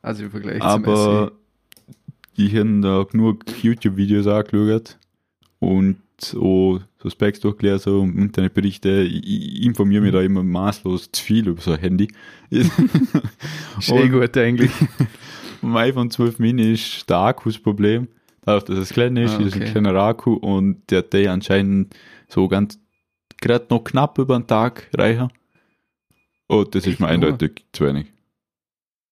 Also 0.02 0.24
im 0.24 0.32
Vergleich 0.32 0.62
aber 0.64 1.32
ich 2.36 2.56
habe 2.56 2.82
da 2.82 3.04
genug 3.04 3.46
YouTube-Videos 3.62 4.26
angeschaut 4.26 4.98
und 5.60 5.98
so, 6.20 6.82
so 6.98 7.10
Specs 7.12 7.40
durchgelesen 7.40 7.94
und 8.00 8.18
Internetberichte. 8.18 9.04
Ich, 9.04 9.64
informiere 9.64 10.02
mich 10.02 10.12
da 10.12 10.22
immer 10.22 10.42
maßlos 10.42 11.12
zu 11.12 11.24
viel 11.24 11.48
über 11.48 11.62
so 11.62 11.72
ein 11.72 11.80
Handy. 11.80 12.08
Ist 12.50 13.92
eh 13.92 14.10
gut 14.10 14.36
eigentlich. 14.38 14.72
Beim 15.62 15.76
iPhone 15.78 16.10
12 16.10 16.40
Mini 16.40 16.74
ist 16.74 17.08
der 17.10 17.18
Akku 18.46 18.66
das 18.68 18.78
es 18.80 18.90
klein 18.90 19.18
ist, 19.18 19.36
Ah, 19.36 19.40
ist 19.44 19.56
ein 19.56 19.62
okay. 19.64 19.72
kleiner 19.72 19.96
Akku 19.96 20.34
und 20.34 20.84
der 20.92 21.00
hat 21.00 21.14
der 21.14 21.32
anscheinend 21.32 21.96
so 22.28 22.48
ganz 22.48 22.80
gerade 23.42 23.66
noch 23.70 23.84
knapp 23.84 24.18
über 24.20 24.38
den 24.40 24.48
Tag 24.48 24.90
reichen. 24.96 25.30
Und 26.48 26.76
das 26.76 26.84
ist 26.86 26.94
Echt 26.94 27.00
mir 27.00 27.08
nur? 27.08 27.14
eindeutig 27.14 27.66
zu 27.72 27.86
wenig. 27.86 28.08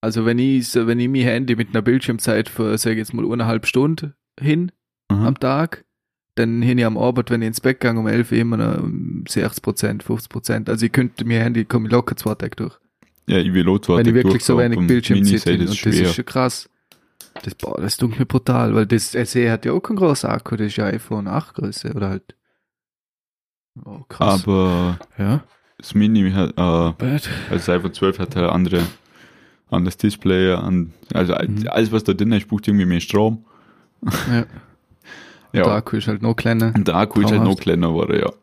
Also 0.02 0.26
wenn 0.26 0.38
ich, 0.40 0.68
so, 0.70 0.86
wenn 0.88 1.00
ich 1.00 1.08
mein 1.10 1.22
Handy 1.22 1.56
mit 1.56 1.70
einer 1.70 1.82
Bildschirmzeit 1.82 2.50
für, 2.50 2.78
sag 2.78 2.92
ich 2.92 2.98
jetzt 2.98 3.14
mal, 3.14 3.26
eineinhalb 3.26 3.66
Stunden 3.66 4.14
hin 4.40 4.72
Mhm. 5.12 5.26
am 5.26 5.40
Tag, 5.40 5.86
dann 6.36 6.62
hin 6.62 6.78
ich 6.78 6.86
am 6.86 6.98
Abend, 6.98 7.30
wenn 7.30 7.42
ich 7.42 7.48
ins 7.48 7.62
Bett 7.62 7.80
gehe, 7.80 7.92
um 7.92 8.08
11 8.08 8.32
Uhr 8.32 8.38
immer 8.40 8.58
noch 8.58 8.84
um 8.84 9.24
60%, 9.28 10.02
50%. 10.04 10.70
Also 10.70 10.86
ich 10.86 10.92
könnte 10.92 11.26
mir 11.26 11.40
Handy, 11.40 11.66
komme 11.66 11.88
ich 11.88 11.92
locker 11.92 12.16
zwei 12.16 12.36
Tage 12.36 12.56
durch. 12.56 12.78
Ja, 13.28 13.38
ich 13.38 13.54
will 13.54 13.68
auch 13.70 13.80
zwar 13.80 13.98
wenn 14.00 14.08
ich 14.08 14.14
durch, 14.14 14.26
wirklich 14.26 14.44
so 14.44 14.54
aber 14.54 14.64
wenig 14.64 14.86
Bildschirmzeit 14.88 15.46
habe. 15.46 15.58
das 15.60 15.70
Und 15.72 15.86
das 15.86 15.96
schwer. 15.96 16.08
ist 16.10 16.16
schon 16.16 16.26
krass. 16.26 16.70
Das, 17.44 17.56
boah, 17.56 17.80
das 17.80 17.98
tut 17.98 18.18
mir 18.18 18.26
brutal, 18.26 18.74
weil 18.74 18.86
das 18.86 19.12
SE 19.12 19.52
hat 19.52 19.66
ja 19.66 19.74
auch 19.74 19.82
keinen 19.82 19.98
großen 19.98 20.30
Akku, 20.30 20.56
das 20.56 20.68
ist 20.68 20.78
ja 20.78 20.86
iPhone 20.86 21.28
8 21.28 21.54
Größe 21.56 21.94
oder 21.94 22.10
halt. 22.10 22.36
Oh, 23.84 24.00
krass. 24.08 24.44
Aber 24.44 24.98
ja. 25.18 25.44
das 25.78 25.94
Mini 25.94 26.32
hat, 26.32 26.52
äh, 26.52 26.54
Bad. 26.56 26.98
also 27.02 27.30
das 27.50 27.70
iPhone 27.70 27.94
12 27.94 28.20
hat 28.20 28.36
halt 28.38 28.50
andere, 28.50 28.82
anderes 29.70 29.98
Display, 29.98 30.54
an, 30.54 30.94
also 31.14 31.34
Mhm. 31.34 31.68
alles 31.68 31.92
was 31.92 32.04
da 32.06 32.14
drin 32.14 32.32
ist, 32.32 32.48
braucht 32.48 32.68
irgendwie 32.68 32.86
mehr 32.86 33.00
Strom. 33.02 33.46
Ja. 34.32 34.46
Ja. 35.56 35.66
Der 35.66 35.74
Akku 35.74 35.98
ist 35.98 36.08
halt 36.08 36.24
noch 36.24 36.34
kleiner. 36.34 36.74
Und 36.76 36.88
der 36.88 36.96
Akku 36.96 37.22
ist 37.22 37.30
halt 37.30 37.44
noch 37.44 37.56
kleiner 37.56 37.90
geworden, 37.90 38.20
ja. 38.20 38.34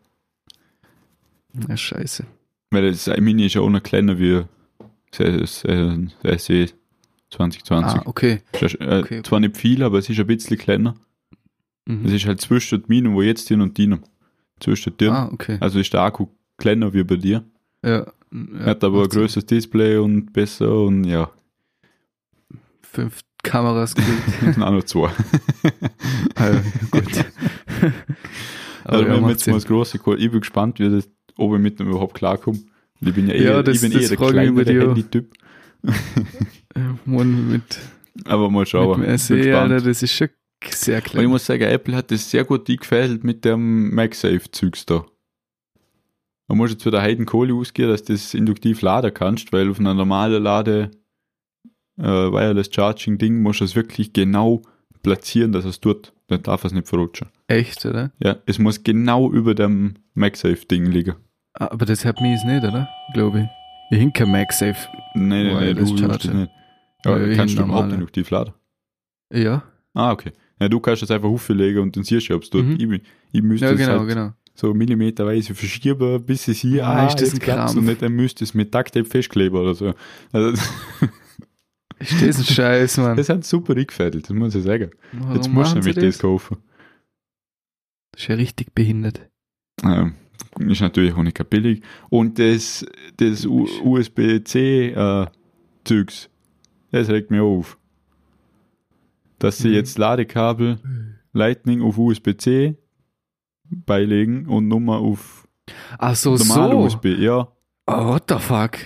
Ja, 1.69 1.77
scheiße. 1.77 2.25
Weil 2.71 2.89
das 2.93 3.09
Mini 3.19 3.47
ist 3.47 3.55
ja 3.55 3.63
auch 3.63 3.69
noch 3.69 3.83
kleiner 3.83 4.17
wie 4.21 4.45
das, 5.19 5.65
äh, 5.65 6.07
das 6.23 6.45
SE 6.45 6.67
2020. 7.31 8.01
Ah, 8.01 8.03
okay. 8.07 8.41
Ist 8.61 8.73
ja, 8.81 8.81
äh, 8.81 9.01
okay. 9.01 9.23
Zwar 9.23 9.41
nicht 9.41 9.57
viel, 9.57 9.83
aber 9.83 9.99
es 9.99 10.09
ist 10.09 10.19
ein 10.19 10.27
bisschen 10.27 10.59
kleiner. 10.59 10.95
Mhm. 11.87 12.05
Es 12.07 12.13
ist 12.13 12.27
halt 12.27 12.41
zwischen 12.41 12.85
Mini, 12.89 13.11
wo 13.13 13.23
jetzt 13.23 13.49
hin 13.49 13.61
und 13.61 13.77
Dino. 13.79 13.99
Zwischen 14.61 14.97
dir. 14.97 15.13
Ah, 15.13 15.31
okay. 15.33 15.57
Also 15.61 15.79
ist 15.79 15.93
der 15.93 16.03
Akku 16.03 16.27
kleiner 16.59 16.93
wie 16.93 17.05
bei 17.05 17.17
dir. 17.17 17.45
Ja. 17.85 18.07
Er 18.61 18.67
hat 18.67 18.85
aber 18.85 19.05
ein 19.05 19.11
Sinn. 19.11 19.21
größeres 19.23 19.47
Display 19.47 19.97
und 19.97 20.33
besser 20.33 20.73
und 20.83 21.05
ja, 21.05 21.31
Fünf 22.83 23.21
Kameras 23.43 23.95
gekriegt. 23.95 24.23
sind 24.55 24.63
auch 24.63 24.71
noch 24.73 24.85
zwei. 24.85 25.09
ah, 26.35 26.51
ja, 26.51 26.63
gut. 26.91 27.05
also 28.85 29.03
ja, 29.05 29.09
wenn 29.09 29.15
wir 29.15 29.21
macht 29.21 29.31
jetzt 29.31 29.47
mal 29.47 29.55
das 29.55 29.63
Sinn. 29.63 29.69
große 29.71 29.99
geholt, 29.99 30.21
ich 30.21 30.31
bin 30.31 30.41
gespannt, 30.41 30.79
wie 30.81 30.91
das, 30.91 31.09
ob 31.37 31.55
ich 31.55 31.61
mit 31.61 31.79
dem 31.81 31.89
überhaupt 31.89 32.15
klarkomme. 32.15 32.59
Ich 33.01 33.15
bin 33.15 33.29
ja 33.29 33.35
eher, 33.35 33.53
Ja, 33.53 33.63
das- 33.63 33.77
ich 33.77 33.81
bin 33.91 33.99
eher 33.99 34.07
der 34.09 34.17
kleinere. 34.17 34.81
Handy-Typ. 34.89 35.33
Ja, 36.77 36.97
Mann, 37.05 37.51
mit, 37.51 37.79
Aber 38.27 38.51
mal 38.51 38.67
schauen. 38.67 39.01
mit 39.01 39.21
SE. 39.21 39.35
Alter, 39.59 39.81
das 39.81 40.03
ist 40.03 40.13
schon 40.15 40.29
sehr 40.69 40.97
Und 40.99 41.07
ich 41.07 41.13
klein. 41.13 41.27
muss 41.27 41.47
sagen, 41.47 41.63
Apple 41.65 41.97
hat 41.97 42.11
das 42.11 42.31
sehr 42.31 42.45
gut 42.45 42.69
eingefädelt 42.69 43.25
mit 43.25 43.45
dem 43.45 43.95
MagSafe-Zeugs 43.95 44.87
da. 44.87 45.05
Da 46.49 46.55
musst 46.55 46.73
jetzt 46.73 46.85
wieder 46.87 47.01
Heiden 47.01 47.27
Kohle 47.27 47.55
ausgehen, 47.55 47.89
dass 47.89 48.03
du 48.05 48.13
das 48.13 48.35
induktiv 48.35 48.83
laden 48.83 49.15
kannst, 49.15 49.53
weil 49.53 49.71
auf 49.71 49.79
einer 49.79 49.95
normalen 49.95 50.43
Lade 50.43 50.91
äh, 51.99 52.03
Wireless 52.03 52.71
Charging 52.73 53.19
Ding 53.19 53.41
musst 53.43 53.61
du 53.61 53.65
es 53.65 53.77
wirklich 53.77 54.13
genau 54.13 54.63
platzieren, 55.03 55.53
dass 55.53 55.65
es 55.65 55.81
tut. 55.81 56.13
Dann 56.27 56.43
darf 56.43 56.65
es 56.65 56.73
nicht 56.73 56.89
verrutschen. 56.89 57.29
Echt, 57.49 57.85
oder? 57.87 58.13
Ja, 58.23 58.37
es 58.47 58.59
muss 58.59 58.83
genau 58.85 59.31
über 59.33 59.55
dem 59.55 59.95
MagSafe-Ding 60.15 60.87
liegen. 60.87 61.15
Ah, 61.55 61.69
Aber 61.73 61.87
das 61.87 62.05
hat 62.05 62.21
mich 62.21 62.43
nicht, 62.45 62.65
oder? 62.65 62.89
Glaube 63.15 63.41
ich. 63.41 63.47
Ich 63.93 63.99
hink 63.99 64.15
kein 64.15 64.31
MagSafe. 64.31 64.89
Nein, 65.15 65.47
nein, 65.47 65.47
nein, 65.47 65.61
Wireless 65.77 65.91
du 65.91 65.99
Charger. 65.99 66.35
nicht. 66.35 66.51
Ja, 67.05 67.27
ich 67.27 67.37
kannst 67.37 67.57
du 67.59 67.63
überhaupt 67.63 67.93
induktiv 67.93 68.31
laden? 68.31 68.53
Ja. 69.33 69.63
Ah, 69.95 70.13
okay. 70.13 70.33
Ja, 70.61 70.69
du 70.69 70.79
kannst 70.81 71.03
es 71.03 71.11
einfach 71.11 71.29
auflegen 71.29 71.83
und 71.83 71.97
dann 71.97 72.05
siehst 72.05 72.29
du, 72.29 72.35
ob 72.35 72.43
es 72.43 72.51
tut. 72.51 72.65
Mhm. 72.67 72.77
Ich, 72.79 73.03
ich 73.33 73.43
müsste 73.43 73.67
Ja, 73.67 73.73
es 73.73 73.79
genau, 73.79 73.99
halt 74.01 74.09
genau. 74.09 74.33
so 74.55 74.75
millimeterweise 74.75 75.55
verschieben, 75.55 76.23
bis 76.25 76.49
es 76.49 76.59
hier, 76.59 76.87
Ah, 76.87 77.07
ist 77.07 77.21
das 77.21 77.33
ein 77.33 77.39
Krampf? 77.39 77.75
und 77.77 77.87
nicht, 77.87 78.03
dann 78.03 78.13
müsste 78.13 78.45
es 78.45 78.53
mit 78.55 78.75
Ducktape 78.75 79.07
festkleben 79.07 79.59
oder 79.59 79.75
so. 79.75 79.95
Also, 80.33 80.51
Ist 81.99 82.23
das 82.23 82.39
ein 82.39 82.45
Scheiß, 82.45 82.97
Mann? 82.99 83.17
das 83.17 83.29
hat 83.29 83.45
super 83.45 83.77
eingefädelt, 83.77 84.25
das 84.25 84.31
muss 84.35 84.55
ich 84.55 84.63
sagen. 84.65 84.91
Warum 85.13 85.35
Jetzt 85.37 85.49
musst 85.53 85.73
du 85.75 85.79
nämlich 85.81 85.97
das 85.97 86.19
kaufen. 86.19 86.57
Das 88.13 88.23
ist 88.23 88.29
ja 88.29 88.35
richtig 88.37 88.75
behindert. 88.75 89.29
Ähm, 89.85 90.15
ist 90.61 90.81
natürlich 90.81 91.13
auch 91.15 91.23
nicht 91.23 91.51
billig. 91.51 91.83
Und 92.09 92.39
das, 92.39 92.87
das 93.19 93.45
USB-C-Zeugs, 94.87 96.30
das 96.93 97.09
regt 97.09 97.31
mir 97.31 97.43
auf. 97.43 97.79
Dass 99.39 99.59
sie 99.59 99.69
Mhm. 99.69 99.75
jetzt 99.75 99.99
Ladekabel 99.99 100.79
Lightning 101.33 101.83
auf 101.83 101.97
USB-C 101.99 102.77
beilegen 103.65 104.47
und 104.49 104.69
Nummer 104.69 104.99
auf 104.99 105.47
Ach 105.99 106.15
so, 106.17 106.35
normale 106.37 106.73
so. 106.73 106.79
USB. 106.81 107.07
Ja. 107.19 107.53
Oh, 107.87 108.07
what 108.09 108.25
the 108.29 108.39
fuck? 108.39 108.77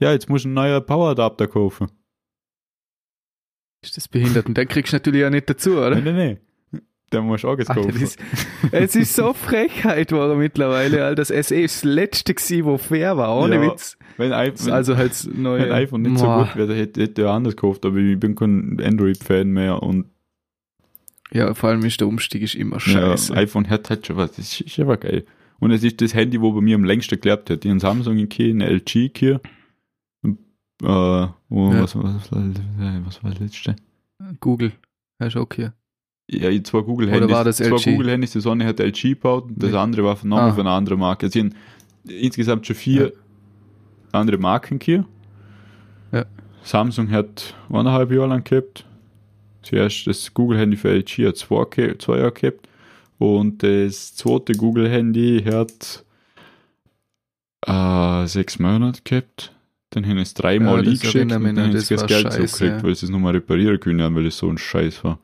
ja, 0.00 0.12
jetzt 0.12 0.28
muss 0.28 0.42
ich 0.42 0.46
einen 0.46 0.54
neuen 0.54 0.84
Power-Adapter 0.84 1.46
kaufen. 1.46 1.88
Ist 3.82 3.96
das 3.96 4.08
behindert? 4.08 4.46
Und 4.46 4.56
den 4.56 4.68
kriegst 4.68 4.92
du 4.92 4.96
natürlich 4.96 5.24
auch 5.24 5.30
nicht 5.30 5.48
dazu, 5.48 5.72
oder? 5.78 5.90
Nein, 5.90 6.04
nein, 6.04 6.16
nein. 6.16 6.40
Der 7.12 7.22
muss 7.22 7.44
auch 7.44 7.58
jetzt 7.58 7.70
Alter, 7.70 7.90
das, 7.90 8.16
es 8.72 8.94
ist 8.96 9.16
so 9.16 9.32
Frechheit 9.32 10.08
geworden 10.08 10.38
mittlerweile, 10.38 11.04
Alter. 11.04 11.16
Das 11.16 11.28
SE 11.28 11.60
ist 11.60 11.76
das 11.82 11.84
letzte 11.84 12.34
gewesen, 12.34 12.64
wo 12.64 12.78
fair 12.78 13.16
war, 13.16 13.36
ohne 13.36 13.56
Ja, 13.56 13.62
Witz. 13.72 13.98
wenn, 14.16 14.32
ein- 14.32 14.52
wenn, 14.56 14.72
Also 14.72 14.96
halt 14.96 15.28
neue. 15.34 15.62
wenn 15.64 15.72
iPhone 15.72 16.02
nicht 16.02 16.18
so 16.18 16.26
Boah. 16.26 16.44
gut 16.44 16.56
wäre, 16.56 16.74
hätte, 16.76 17.02
hätte 17.02 17.22
er 17.22 17.30
anders 17.32 17.56
gekauft, 17.56 17.84
aber 17.84 17.96
ich 17.96 18.18
bin 18.18 18.36
kein 18.36 18.80
Android-Fan 18.80 19.48
mehr 19.48 19.82
und 19.82 20.06
Ja, 21.32 21.52
vor 21.54 21.70
allem 21.70 21.84
ist 21.84 22.00
der 22.00 22.06
Umstieg 22.08 22.42
ist 22.42 22.54
immer 22.54 22.76
ja, 22.76 22.80
scheiße. 23.16 23.34
iPhone 23.34 23.68
hat 23.68 23.90
halt 23.90 24.06
schon 24.06 24.16
was, 24.16 24.32
das 24.32 24.60
ist, 24.60 24.78
aber 24.78 24.96
geil. 24.96 25.24
Und 25.58 25.72
es 25.72 25.82
ist 25.84 26.00
das 26.00 26.14
Handy, 26.14 26.40
wo 26.40 26.52
bei 26.52 26.60
mir 26.60 26.74
am 26.76 26.84
längsten 26.84 27.20
gelebt 27.20 27.50
hat. 27.50 27.64
Ich 27.64 27.70
habe 27.70 27.80
Samsung 27.80 28.16
hier, 28.32 28.50
eine 28.54 28.66
LG 28.70 29.10
hier. 29.16 29.40
Äh, 30.24 30.28
wo, 30.82 31.72
Ja. 31.72 31.82
was, 31.82 31.94
was, 31.96 32.30
was, 32.32 32.32
was 32.32 33.22
war 33.24 33.30
das 33.30 33.40
letzte? 33.40 33.76
Google. 34.40 34.72
Hast 35.20 35.34
du 35.34 35.40
auch 35.40 35.48
hier. 35.54 35.74
Ja, 36.32 36.50
zwei 36.62 36.80
Google-Handys. 36.82 37.56
zwei? 37.56 37.92
Google-Handys, 37.92 38.32
das 38.34 38.46
eine 38.46 38.64
hat 38.66 38.78
LG 38.80 39.02
gebaut 39.14 39.44
und 39.48 39.62
das 39.62 39.74
andere 39.74 40.04
war 40.04 40.16
von, 40.16 40.32
Ah. 40.32 40.52
von 40.52 40.60
einer 40.66 40.76
anderen 40.76 41.00
Marke. 41.00 41.26
Es 41.26 41.32
sind 41.32 41.54
insgesamt 42.06 42.66
schon 42.66 42.76
vier 42.76 43.12
andere 44.12 44.38
Marken 44.38 44.78
hier. 44.82 45.04
Ja. 46.12 46.24
Samsung 46.62 47.10
hat 47.10 47.54
eineinhalb 47.68 48.12
Jahre 48.12 48.28
lang 48.28 48.44
gehabt. 48.44 48.84
Zuerst 49.62 50.06
das 50.06 50.32
Google-Handy 50.32 50.76
für 50.76 50.90
LG 50.90 51.26
hat 51.26 51.36
zwei, 51.36 51.94
zwei 51.98 52.18
Jahre 52.18 52.32
gehabt. 52.32 52.68
Und 53.18 53.62
das 53.62 54.14
zweite 54.14 54.52
Google-Handy 54.54 55.42
hat 55.44 56.04
äh, 57.66 58.26
sechs 58.26 58.58
Monate 58.58 59.00
gehabt. 59.04 59.52
Dann 59.90 60.06
haben 60.06 60.18
es 60.18 60.34
dreimal 60.34 60.84
Ja, 60.84 60.90
eingeschickt 60.92 61.24
und 61.24 61.28
dann 61.30 61.58
haben 61.58 61.78
sie 61.78 61.94
das 61.94 62.06
Geld 62.06 62.22
scheiße, 62.22 62.36
zurückgekriegt, 62.46 62.76
ja. 62.76 62.82
weil 62.84 62.94
sie 62.94 63.06
es 63.06 63.10
nochmal 63.10 63.32
reparieren 63.32 63.80
können, 63.80 64.14
weil 64.14 64.26
es 64.26 64.38
so 64.38 64.48
ein 64.48 64.56
Scheiß 64.56 65.02
war. 65.04 65.18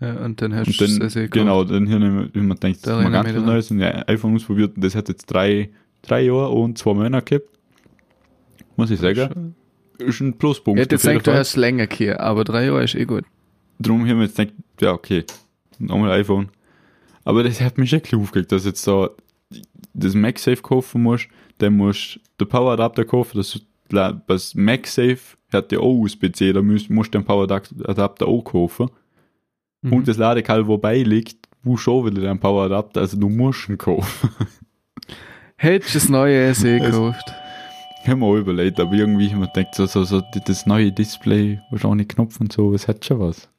Ja, 0.00 0.14
und 0.24 0.40
dann 0.40 0.54
hast 0.54 0.68
Und 0.68 0.80
du 0.80 0.86
dann, 0.86 1.06
es 1.06 1.16
eh 1.16 1.22
gekauft. 1.28 1.32
genau, 1.32 1.64
dann 1.64 1.86
hier 1.86 1.96
haben 1.96 2.30
wir 2.32 2.54
denkt, 2.54 2.86
Da 2.86 2.96
das 2.96 3.04
mal 3.04 3.14
erinnere 3.14 3.22
ganz 3.24 3.36
was 3.36 3.44
Neues 3.46 3.70
und 3.70 3.80
ja, 3.80 4.08
iPhone 4.08 4.34
ausprobiert 4.34 4.76
und 4.76 4.84
das 4.84 4.94
hat 4.94 5.08
jetzt 5.08 5.26
drei, 5.26 5.70
drei 6.02 6.22
Jahre 6.22 6.48
und 6.50 6.78
zwei 6.78 6.94
Monate 6.94 7.38
gehabt. 7.38 7.48
Muss 8.76 8.90
ich 8.90 8.98
sagen. 9.00 9.54
Ist 9.98 10.20
ein 10.20 10.38
Pluspunkt. 10.38 10.80
Ich 10.80 10.84
hätte 10.84 10.96
gedacht, 10.96 11.26
du 11.26 11.34
hast 11.34 11.56
länger 11.56 11.86
hier, 11.92 12.20
aber 12.20 12.44
drei 12.44 12.64
Jahre 12.66 12.84
ist 12.84 12.94
eh 12.94 13.04
gut. 13.04 13.24
Darum 13.78 14.08
haben 14.08 14.18
wir 14.18 14.26
jetzt 14.26 14.36
gedacht, 14.36 14.54
ja, 14.80 14.92
okay, 14.92 15.24
nochmal 15.78 16.12
iPhone. 16.12 16.48
Aber 17.24 17.42
das 17.42 17.60
hat 17.60 17.76
mich 17.76 17.92
echt 17.92 18.14
aufgeregt, 18.14 18.52
dass 18.52 18.64
jetzt 18.64 18.86
da 18.86 19.10
das 19.92 20.14
MagSafe 20.14 20.62
kaufen 20.62 21.02
musst, 21.02 21.28
dann 21.58 21.76
musst 21.76 22.20
du 22.38 22.44
den 22.44 22.48
Power 22.48 22.72
Adapter 22.72 23.04
kaufen, 23.04 23.36
das, 23.36 23.60
das 24.26 24.54
MagSafe 24.54 25.36
hat 25.52 25.72
ja 25.72 25.80
auch 25.80 25.98
USB-C, 25.98 26.52
da 26.54 26.62
musst, 26.62 26.88
musst 26.88 27.12
du 27.12 27.18
den 27.18 27.24
Power 27.26 27.42
Adapter 27.42 28.26
auch 28.26 28.42
kaufen. 28.42 28.90
Mhm. 29.82 29.92
Und 29.92 30.08
das 30.08 30.16
Ladekabel, 30.16 30.66
wo 30.66 30.78
beiliegt, 30.78 31.48
du 31.62 31.76
schon 31.76 32.06
wieder 32.06 32.22
den 32.22 32.38
Power 32.40 32.64
Adapter, 32.64 33.00
also 33.00 33.18
du 33.18 33.28
musst 33.28 33.68
ihn 33.68 33.78
kaufen. 33.78 34.30
Hättest 35.56 35.94
du 35.94 35.98
das 35.98 36.08
neue 36.08 36.54
SE 36.54 36.76
Es- 36.76 36.82
gekauft? 36.84 37.34
Ich 38.02 38.08
habe 38.08 38.18
mir 38.20 38.26
auch 38.26 38.36
überlegt, 38.36 38.80
aber 38.80 38.94
irgendwie 38.94 39.26
ich 39.26 39.34
mir 39.34 39.46
gedacht, 39.48 39.74
so, 39.74 39.84
so, 39.84 40.04
so 40.04 40.22
das 40.46 40.64
neue 40.64 40.90
Display, 40.90 41.60
wahrscheinlich 41.70 42.08
Knopf 42.08 42.40
und 42.40 42.50
so, 42.50 42.72
es 42.72 42.88
hat 42.88 43.04
schon 43.04 43.20
was. 43.20 43.50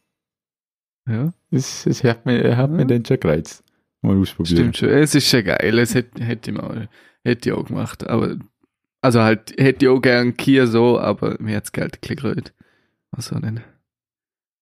Ja, 1.08 1.32
Es, 1.52 1.86
es 1.86 2.04
hat 2.04 2.26
mir, 2.26 2.58
hat 2.58 2.72
mir 2.72 2.80
Ja. 2.80 2.86
dann 2.86 3.06
schon 3.06 3.20
gereizt. 3.20 3.64
Mal 4.02 4.18
ausprobieren. 4.20 4.58
stimmt 4.74 4.78
schon. 4.78 4.90
Es 4.90 5.14
ist 5.14 5.30
schon 5.30 5.44
geil. 5.44 5.78
Es 5.78 5.94
hätte, 5.94 6.24
hätte 6.24 6.50
ich 6.50 6.58
mal, 6.58 6.90
hätte 7.24 7.50
ich 7.50 7.54
auch 7.56 7.66
gemacht. 7.66 8.08
Aber, 8.10 8.36
also 9.02 9.22
halt, 9.22 9.54
hätte 9.60 9.86
ich 9.86 9.90
auch 9.92 10.00
gern 10.02 10.36
Kia 10.36 10.66
so, 10.66 11.00
aber 11.00 11.38
mir 11.40 11.58
hat's 11.58 11.72
Geld 11.72 11.98
ein 11.98 12.00
bisschen 12.02 12.16
gerührt. 12.18 12.54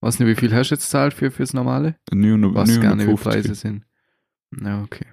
Was 0.01 0.15
so 0.15 0.19
denn? 0.19 0.27
Weiß 0.27 0.35
nicht, 0.35 0.38
wie 0.38 0.47
viel 0.47 0.55
hast 0.57 0.69
du 0.71 0.75
jetzt 0.75 0.89
zahlt 0.89 1.13
für, 1.13 1.31
fürs 1.31 1.53
Normale? 1.53 1.95
Nur 2.12 2.38
noch, 2.38 2.53
Was 2.53 2.69
nur 2.69 2.79
gar 2.79 2.95
nicht, 2.95 3.05
wie 3.07 3.17
50. 3.17 3.23
Preise 3.31 3.55
sind. 3.55 3.85
Ja, 4.63 4.81
okay. 4.83 5.05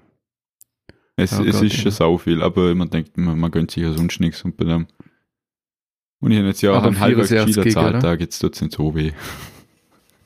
Es, 1.17 1.31
Ja, 1.33 1.43
es 1.45 1.55
Gott, 1.57 1.63
ist 1.65 1.75
schon 1.77 1.85
ja. 1.87 1.91
sau 1.91 2.19
viel, 2.19 2.43
aber 2.43 2.75
man 2.75 2.91
denkt, 2.91 3.17
man, 3.17 3.39
man 3.39 3.51
gönnt 3.51 3.71
sich 3.71 3.83
ja 3.83 3.93
sonst 3.93 4.21
nichts 4.21 4.43
und 4.43 4.57
bei 4.57 4.65
dem. 4.65 4.87
Und 6.21 6.31
ich 6.31 6.39
habe 6.39 6.49
jetzt 6.49 6.63
ja 6.63 6.73
auch 6.73 6.83
einen 6.83 6.99
halbwegs 6.99 7.29
64 7.29 7.65
gescheiter 7.65 7.65
Gig, 7.65 7.77
oder? 7.77 8.01
Zahltag, 8.01 8.21
jetzt 8.21 8.39
tut 8.39 8.55
es 8.55 8.61
nicht 8.63 8.75
so 8.75 8.95
weh. 8.95 9.13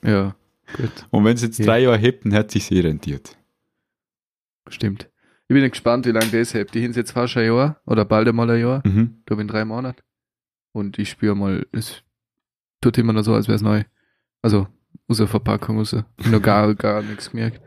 Ja, 0.02 0.34
gut. 0.76 1.06
Und 1.10 1.24
wenn 1.24 1.34
es 1.34 1.42
jetzt 1.42 1.58
Ja. 1.58 1.66
drei 1.66 1.80
Jahre 1.80 1.98
hebt, 1.98 2.24
dann 2.24 2.34
hat 2.34 2.50
sich 2.50 2.64
sehr 2.66 2.84
rentiert. 2.84 3.36
Stimmt. 4.68 5.10
Ich 5.48 5.54
bin 5.54 5.68
gespannt, 5.68 6.06
wie 6.06 6.10
lange 6.12 6.30
das 6.30 6.54
hält. 6.54 6.74
Die 6.74 6.84
haben 6.84 6.92
jetzt 6.92 7.10
fast 7.12 7.36
ein 7.36 7.46
Jahr 7.46 7.80
oder 7.86 8.04
bald 8.04 8.28
einmal 8.28 8.48
ein 8.50 8.60
Jahr. 8.60 8.86
Mhm. 8.86 9.16
Ich 9.20 9.26
glaube 9.26 9.42
in 9.42 9.48
drei 9.48 9.64
Monaten. 9.64 10.00
Und 10.72 10.98
ich 10.98 11.10
spüre 11.10 11.34
mal, 11.34 11.66
es 11.72 12.02
tut 12.80 12.96
immer 12.98 13.12
noch 13.12 13.22
so, 13.24 13.34
als 13.34 13.48
wäre 13.48 13.56
es 13.56 13.62
neu. 13.62 13.82
Also, 14.42 14.66
aus 15.08 15.18
der 15.18 15.26
Verpackung 15.26 15.78
raus. 15.78 15.94
Noch 16.30 16.42
gar, 16.42 16.74
gar 16.74 17.02
nichts 17.02 17.30
gemerkt. 17.30 17.60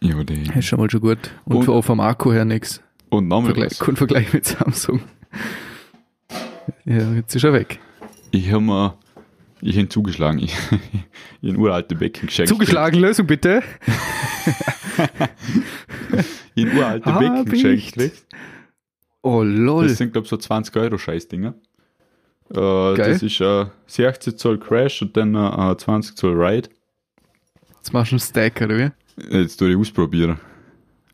Ja, 0.00 0.22
die. 0.24 0.44
Das 0.44 0.56
ist 0.56 0.66
schon 0.66 0.80
mal 0.80 0.90
schon 0.90 1.00
gut. 1.00 1.18
Und, 1.44 1.56
Und- 1.56 1.68
auch 1.68 1.82
vom 1.82 2.00
Akku 2.00 2.32
her 2.32 2.44
nichts. 2.44 2.82
Und 3.08 3.28
nochmal 3.28 3.54
Vergleich, 3.54 3.78
kein 3.78 3.96
Vergleich 3.96 4.32
mit 4.32 4.44
Samsung. 4.44 5.00
Ja, 6.84 7.12
jetzt 7.12 7.34
ist 7.36 7.44
er 7.44 7.52
weg. 7.52 7.78
Ich 8.32 8.50
habe 8.50 8.60
mir, 8.62 8.98
ich 9.60 9.76
habe 9.78 9.88
zugeschlagen. 9.88 10.40
Ich, 10.40 10.54
ich 11.40 11.50
habe 11.52 11.60
uralte 11.60 11.94
Becken 11.94 12.26
geschenkt. 12.26 12.48
Zugeschlagen, 12.48 12.98
Lösung 13.00 13.26
bitte. 13.26 13.62
Habe 16.58 16.70
uralte 16.76 17.12
Hab 17.14 17.20
Becken 17.20 17.44
geschenkt. 17.44 18.12
Oh 19.22 19.42
lol. 19.42 19.88
Das 19.88 19.98
sind, 19.98 20.12
glaube 20.12 20.24
ich, 20.24 20.30
so 20.30 20.36
20 20.36 20.74
Euro 20.76 20.98
Scheißdinger. 20.98 21.54
Äh, 22.50 22.94
das 22.96 23.22
ist 23.22 23.40
äh, 23.40 23.66
16 23.86 24.36
Zoll 24.36 24.58
Crash 24.58 25.02
und 25.02 25.16
dann 25.16 25.34
äh, 25.34 25.76
20 25.76 26.16
Zoll 26.16 26.40
Ride. 26.40 26.68
Jetzt 27.76 27.92
machst 27.92 28.12
du 28.12 28.14
einen 28.14 28.20
Stack, 28.20 28.60
oder 28.62 28.78
wie? 28.78 29.36
Jetzt 29.36 29.56
tue 29.56 29.70
ich 29.70 29.76
ausprobieren. 29.76 30.38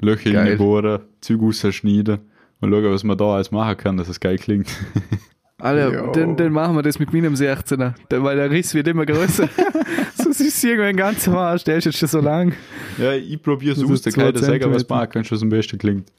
Löcher 0.01 0.33
Geil. 0.33 0.49
reinbohren, 0.49 1.01
Züge 1.21 1.45
rausschneiden 1.45 2.19
und 2.61 2.71
schauen, 2.71 2.85
was 2.93 3.05
man 3.05 3.17
da 3.17 3.25
alles 3.35 3.51
machen 3.51 3.77
kann, 3.77 3.97
dass 3.97 4.09
es 4.09 4.19
geil 4.21 4.37
klingt. 4.39 4.69
Alter, 5.59 6.11
dann, 6.13 6.37
dann 6.37 6.53
machen 6.53 6.75
wir 6.75 6.83
das 6.83 6.99
mit 6.99 7.13
meinem 7.13 7.35
16er. 7.35 7.95
Da- 8.09 8.23
Weil 8.25 8.37
der 8.37 8.51
Riss 8.51 8.75
wird 8.75 8.89
immer 8.89 9.07
größer. 9.07 9.49
so 10.17 10.31
ist 10.31 10.65
irgendwann 10.65 10.97
ganz 10.97 11.29
am 11.29 11.37
Arsch. 11.37 11.63
Der 11.65 11.77
ist 11.77 11.85
jetzt 11.85 11.99
schon 11.99 12.09
so 12.09 12.21
lang. 12.21 12.53
ja, 12.99 13.13
ich 13.13 13.41
probiere 13.41 13.75
es 13.75 13.81
Das 13.81 13.89
aus, 13.91 14.03
zwei 14.03 14.11
kann 14.11 14.27
jeder 14.27 14.41
sagen, 14.41 14.75
was 14.75 14.89
machen 14.89 15.11
kann, 15.11 15.25
was 15.31 15.43
am 15.43 15.49
besten 15.51 15.79
klingt. 15.79 16.11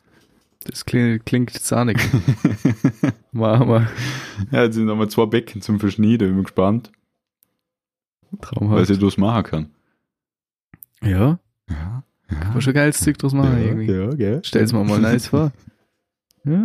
Das 0.66 0.86
klingt, 0.86 1.26
klingt 1.26 1.52
zahnig. 1.52 1.98
machen 3.32 3.68
wir. 3.68 3.88
Ja, 4.52 4.64
jetzt 4.64 4.76
sind 4.76 4.86
nochmal 4.86 5.10
zwei 5.10 5.26
Becken 5.26 5.62
zum 5.62 5.80
Verschneiden, 5.80 6.34
bin 6.36 6.44
gespannt, 6.44 6.92
was 8.32 8.50
Traumhaft. 8.50 8.90
ich 8.90 9.00
das 9.00 9.18
machen 9.18 9.44
kann. 9.44 9.70
Ja, 11.04 11.40
Ja, 11.70 12.04
kann 12.30 12.54
man 12.54 12.62
schon 12.62 12.74
geiles 12.74 13.00
Zeug 13.00 13.18
draus 13.18 13.34
machen 13.34 13.58
irgendwie. 13.62 13.92
ja, 13.92 14.10
gell? 14.12 14.42
Stell's 14.44 14.72
mir 14.74 14.84
mal 14.84 15.00
nice 15.00 15.28
vor. 15.28 15.52
Ja, 16.46 16.62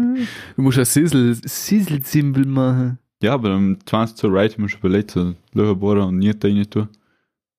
du 0.56 0.62
musst 0.62 0.76
ein 0.76 0.84
Sizzle, 0.84 1.36
Sizzle-Symbol 1.36 2.44
machen. 2.46 2.98
Ja, 3.22 3.34
aber 3.34 3.50
am 3.52 3.78
20 3.86 4.16
Zoll 4.16 4.36
Ride 4.36 4.54
haben 4.54 4.62
wir 4.64 4.68
schon 4.68 4.80
überlegt, 4.80 5.12
so 5.12 5.36
Löcher 5.52 5.76
bohren 5.76 6.00
und 6.08 6.18
Niete 6.18 6.48
rein 6.48 6.68
tun. 6.68 6.88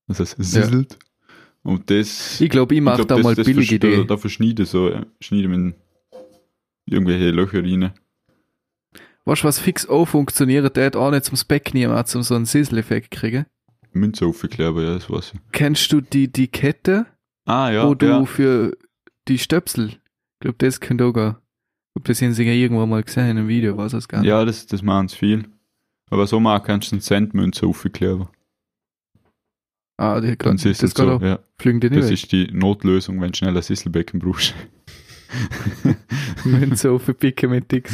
Das 0.06 0.20
heißt, 0.20 0.38
es 0.38 0.54
Ja. 0.54 0.64
sizzelt. 0.64 1.00
Und 1.64 1.90
das. 1.90 2.42
Ich 2.42 2.50
glaube, 2.50 2.76
ich 2.76 2.82
mache 2.82 2.98
glaub, 2.98 3.08
da 3.08 3.16
das- 3.16 3.24
mal 3.24 3.36
das 3.36 3.46
billige 3.46 3.76
Idee. 3.76 4.04
Da, 4.04 4.18
verschneide 4.18 4.64
ich 4.64 4.70
so, 4.70 4.90
äh, 4.90 5.06
schneide 5.22 5.48
mit 5.48 5.76
irgendwelche 6.92 7.32
Löcher 7.32 7.64
rein. 7.64 7.92
Weißt 9.26 9.44
du, 9.44 9.48
was 9.48 9.60
fix 9.60 9.88
auch 9.88 10.06
funktioniert? 10.06 10.76
Der 10.76 10.86
hat 10.88 10.96
auch 10.96 11.12
nicht 11.12 11.26
zum 11.26 11.38
Speck 11.38 11.74
nehmen, 11.74 11.94
um 11.96 12.24
so 12.24 12.36
einen 12.36 12.46
Sizzle-Effekt 12.46 13.12
kriegen. 13.12 13.46
Münze 13.92 14.26
aufgeklärt, 14.26 14.70
aber 14.70 14.84
ja, 14.84 14.94
das 14.94 15.10
weiß 15.10 15.34
ich. 15.34 15.40
Kennst 15.52 15.92
du 15.92 16.02
die, 16.02 16.32
die 16.32 16.48
Kette, 16.48 17.06
Ah, 17.46 17.70
ja. 17.72 17.88
wo 17.88 17.96
du 17.96 18.06
ja. 18.08 18.26
für 18.26 18.78
die 19.28 19.38
Stöpsel, 19.40 19.90
ich 19.90 20.00
glaube, 20.40 20.58
das 20.60 20.80
könnte 20.80 21.06
auch 21.06 21.14
gehen. 21.14 21.36
Ich 21.36 21.94
glaube, 21.96 22.08
das 22.08 22.22
haben 22.22 22.34
sie 22.34 22.44
ja 22.44 22.54
irgendwo 22.54 22.86
mal 22.86 23.04
gesehen 23.04 23.30
in 23.30 23.38
einem 23.40 23.48
Video, 23.48 23.76
weiß 23.78 23.94
es 23.94 24.08
gar 24.08 24.20
nicht. 24.22 24.30
Ja, 24.30 24.46
das, 24.46 24.66
das 24.68 24.82
machen 24.84 25.08
sie 25.08 25.16
viel. 25.18 25.46
Aber 26.12 26.26
so 26.28 26.40
mal 26.40 26.60
kannst 26.60 26.92
du 26.92 26.96
einen 26.96 27.02
Cent 27.02 27.34
Münze 27.34 27.66
aufklären. 27.68 28.28
Ah, 29.98 30.22
die, 30.22 30.38
Dann 30.38 30.56
das 30.58 30.66
es 30.82 30.92
so. 30.92 31.12
auch. 31.12 31.22
Ja. 31.22 31.40
Fliegen 31.58 31.80
die 31.82 31.90
nicht 31.90 32.00
Das 32.02 32.08
weg. 32.10 32.14
ist 32.14 32.32
die 32.32 32.48
Notlösung, 32.52 33.20
wenn 33.22 33.32
du 33.32 33.38
schnell 33.38 33.56
ein 33.56 33.62
Sisselbecken 33.62 34.20
brauchst. 34.20 34.56
Wenn 36.44 36.76
so 36.76 37.00
verpicken 37.00 37.52
mit 37.52 37.72
Dix. 37.72 37.92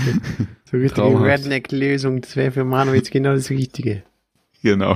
So 0.69 0.78
richtige. 0.78 1.21
Redneck-Lösung, 1.21 2.21
das 2.21 2.36
wäre 2.36 2.52
für 2.52 2.63
Manu 2.63 2.93
jetzt 2.93 3.12
genau 3.12 3.34
das 3.34 3.50
Richtige. 3.50 4.04
Genau. 4.63 4.95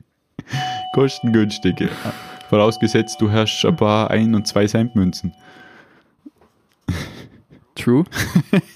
Kostengünstig. 0.94 1.80
ja. 1.80 1.88
Vorausgesetzt, 2.48 3.20
du 3.20 3.30
hast 3.30 3.64
ein 3.64 3.76
paar 3.76 4.10
1 4.10 4.34
und 4.34 4.46
2 4.46 4.66
Cent 4.66 4.96
Münzen. 4.96 5.32
True. 7.76 8.04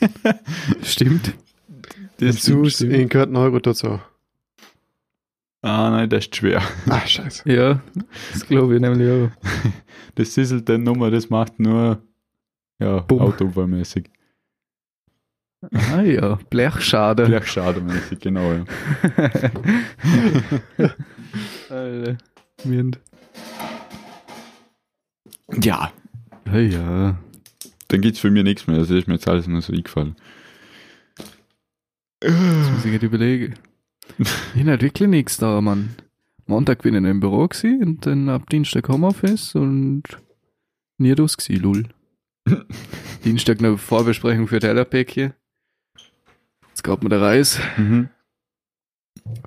Stimmt. 0.82 1.34
Das 2.18 2.36
Dazu 2.36 2.64
stimmt. 2.70 2.92
ihnen 2.92 3.08
gehört 3.08 3.30
ein 3.30 3.36
Euro 3.36 3.58
dazu. 3.58 4.00
Ah, 5.62 5.90
nein, 5.90 6.08
das 6.08 6.26
ist 6.26 6.36
schwer. 6.36 6.62
Ah, 6.88 7.04
scheiße. 7.04 7.50
Ja, 7.50 7.82
das 8.32 8.46
glaube 8.46 8.76
ich 8.76 8.80
nämlich 8.80 9.10
auch. 9.10 9.30
Das 10.14 10.32
sisselt 10.34 10.68
dann 10.68 10.84
Nummer, 10.84 11.10
das 11.10 11.28
macht 11.28 11.58
nur 11.58 12.00
ja, 12.80 13.00
Bumm. 13.00 13.20
Autounfallmäßig. 13.20 14.10
Ah 15.72 16.02
ja, 16.02 16.38
Blechschade. 16.50 17.24
Vielleicht 17.24 17.48
schademäßig, 17.48 18.20
genau. 18.20 18.52
Ja. 18.52 18.64
Alter. 21.70 22.18
Wind. 22.64 23.00
ja, 25.60 25.92
Ja, 26.46 26.58
ja. 26.58 27.18
dann 27.88 28.00
geht's 28.00 28.18
für 28.18 28.30
mich 28.30 28.44
nichts 28.44 28.66
mehr. 28.66 28.78
Das 28.78 28.90
ist 28.90 29.06
mir 29.08 29.14
jetzt 29.14 29.28
alles 29.28 29.46
nur 29.46 29.62
so 29.62 29.72
eingefallen. 29.72 30.16
Das 32.20 32.32
muss 32.70 32.84
ich 32.84 32.90
gerade 32.92 33.06
überlegen. 33.06 33.54
Ich 34.18 34.60
hab 34.60 34.66
halt 34.66 34.82
wirklich 34.82 35.08
nichts 35.08 35.36
da, 35.38 35.60
Mann. 35.60 35.94
Montag 36.46 36.82
bin 36.82 36.94
ich 36.94 37.10
im 37.10 37.20
Büro 37.20 37.48
gewesen 37.48 37.82
und 37.82 38.06
dann 38.06 38.28
ab 38.28 38.48
Dienstag 38.50 38.88
Homeoffice 38.88 39.54
und 39.54 40.02
nie 40.98 41.12
raus 41.12 41.36
gewesen, 41.36 41.62
lul. 41.62 41.84
Dienstag 43.24 43.58
eine 43.58 43.78
Vorbesprechung 43.78 44.48
für 44.48 44.58
Tellerpäckchen. 44.60 45.32
Jetzt 46.68 46.82
gab 46.84 47.02
mir 47.02 47.08
der 47.08 47.20
Reis, 47.22 47.58
Mhm. 47.76 48.08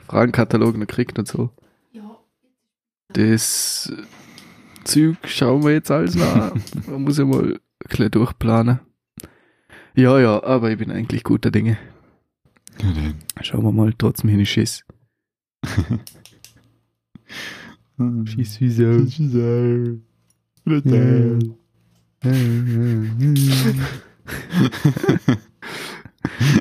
Fragenkatalog 0.07 0.73
noch 0.73 0.87
gekriegt 0.87 1.19
und 1.19 1.27
so. 1.27 1.51
Das 3.09 3.91
Zug 4.83 5.15
schauen 5.25 5.63
wir 5.63 5.71
jetzt 5.73 5.91
alles 5.91 6.15
nach. 6.15 6.53
Man 6.87 7.03
muss 7.03 7.17
ja 7.17 7.25
mal 7.25 7.53
ein 7.53 7.59
bisschen 7.87 8.11
durchplanen. 8.11 8.79
Ja, 9.95 10.19
ja, 10.19 10.43
aber 10.43 10.71
ich 10.71 10.77
bin 10.77 10.91
eigentlich 10.91 11.23
guter 11.23 11.51
Dinge. 11.51 11.77
Ja, 12.81 12.91
dann. 12.91 13.15
Schauen 13.41 13.63
wir 13.63 13.71
mal, 13.71 13.93
trotzdem 13.97 14.29
hin 14.29 14.45
Schiss. 14.45 14.83
Schieß 18.25 18.59
wie 18.61 18.69
Sau. 18.69 19.05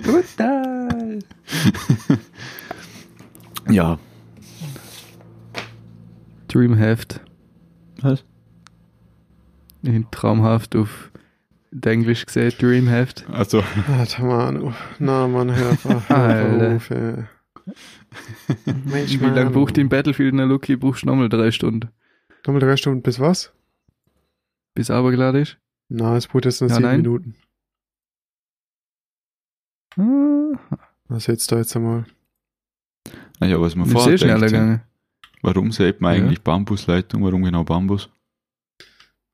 Brutal. 0.02 1.18
Ja. 3.68 3.98
Dreamhaft. 6.48 7.20
Was? 8.00 8.24
In 9.82 10.06
traumhaft 10.10 10.76
auf 10.76 11.10
Englisch 11.84 12.26
gesehen, 12.26 12.52
Dreamhaft. 12.58 13.24
Also, 13.30 13.62
Warte 13.86 14.22
mal, 14.22 14.52
Manu. 14.52 14.72
Na, 14.98 15.28
Mann, 15.28 15.54
hör 15.54 15.70
auf, 15.72 15.84
hör 16.08 16.16
Alter. 16.16 16.76
auf, 16.76 16.90
ey. 16.90 17.24
Mensch, 18.84 19.20
Wie 19.20 19.24
lange 19.26 19.50
braucht 19.50 19.76
in 19.78 19.88
Battlefield 19.88 20.32
eine 20.34 20.44
Lucky? 20.46 20.76
Brauchst 20.76 21.02
du 21.02 21.06
nochmal 21.06 21.28
drei 21.28 21.50
Stunden, 21.50 21.90
Nochmal 22.46 22.60
drei 22.60 22.76
Stunden 22.76 23.02
bis 23.02 23.18
was? 23.20 23.52
Bis 24.76 24.90
er 24.90 25.02
geladen 25.10 25.42
ist? 25.42 25.58
Na, 25.88 26.16
es 26.16 26.28
braucht 26.28 26.44
jetzt 26.44 26.60
nur 26.60 26.70
Ja, 26.70 26.76
sieben 26.76 26.86
nein. 26.88 27.00
Minuten. 27.02 27.34
Ah, 29.96 30.78
Was 31.08 31.26
jetzt 31.26 31.50
da 31.50 31.58
jetzt 31.58 31.74
einmal? 31.76 32.04
naja, 33.40 33.60
was 33.60 33.76
man 33.76 33.86
ist 33.86 33.92
sehr 33.92 34.00
vorher 34.02 34.18
schneller 34.18 34.46
gegangen. 34.46 34.80
warum 35.42 35.72
sieht 35.72 36.00
man 36.00 36.16
Ja. 36.16 36.22
eigentlich 36.24 36.42
Bambusleitung? 36.42 37.22
Warum 37.24 37.42
genau 37.44 37.64
Bambus? 37.64 38.10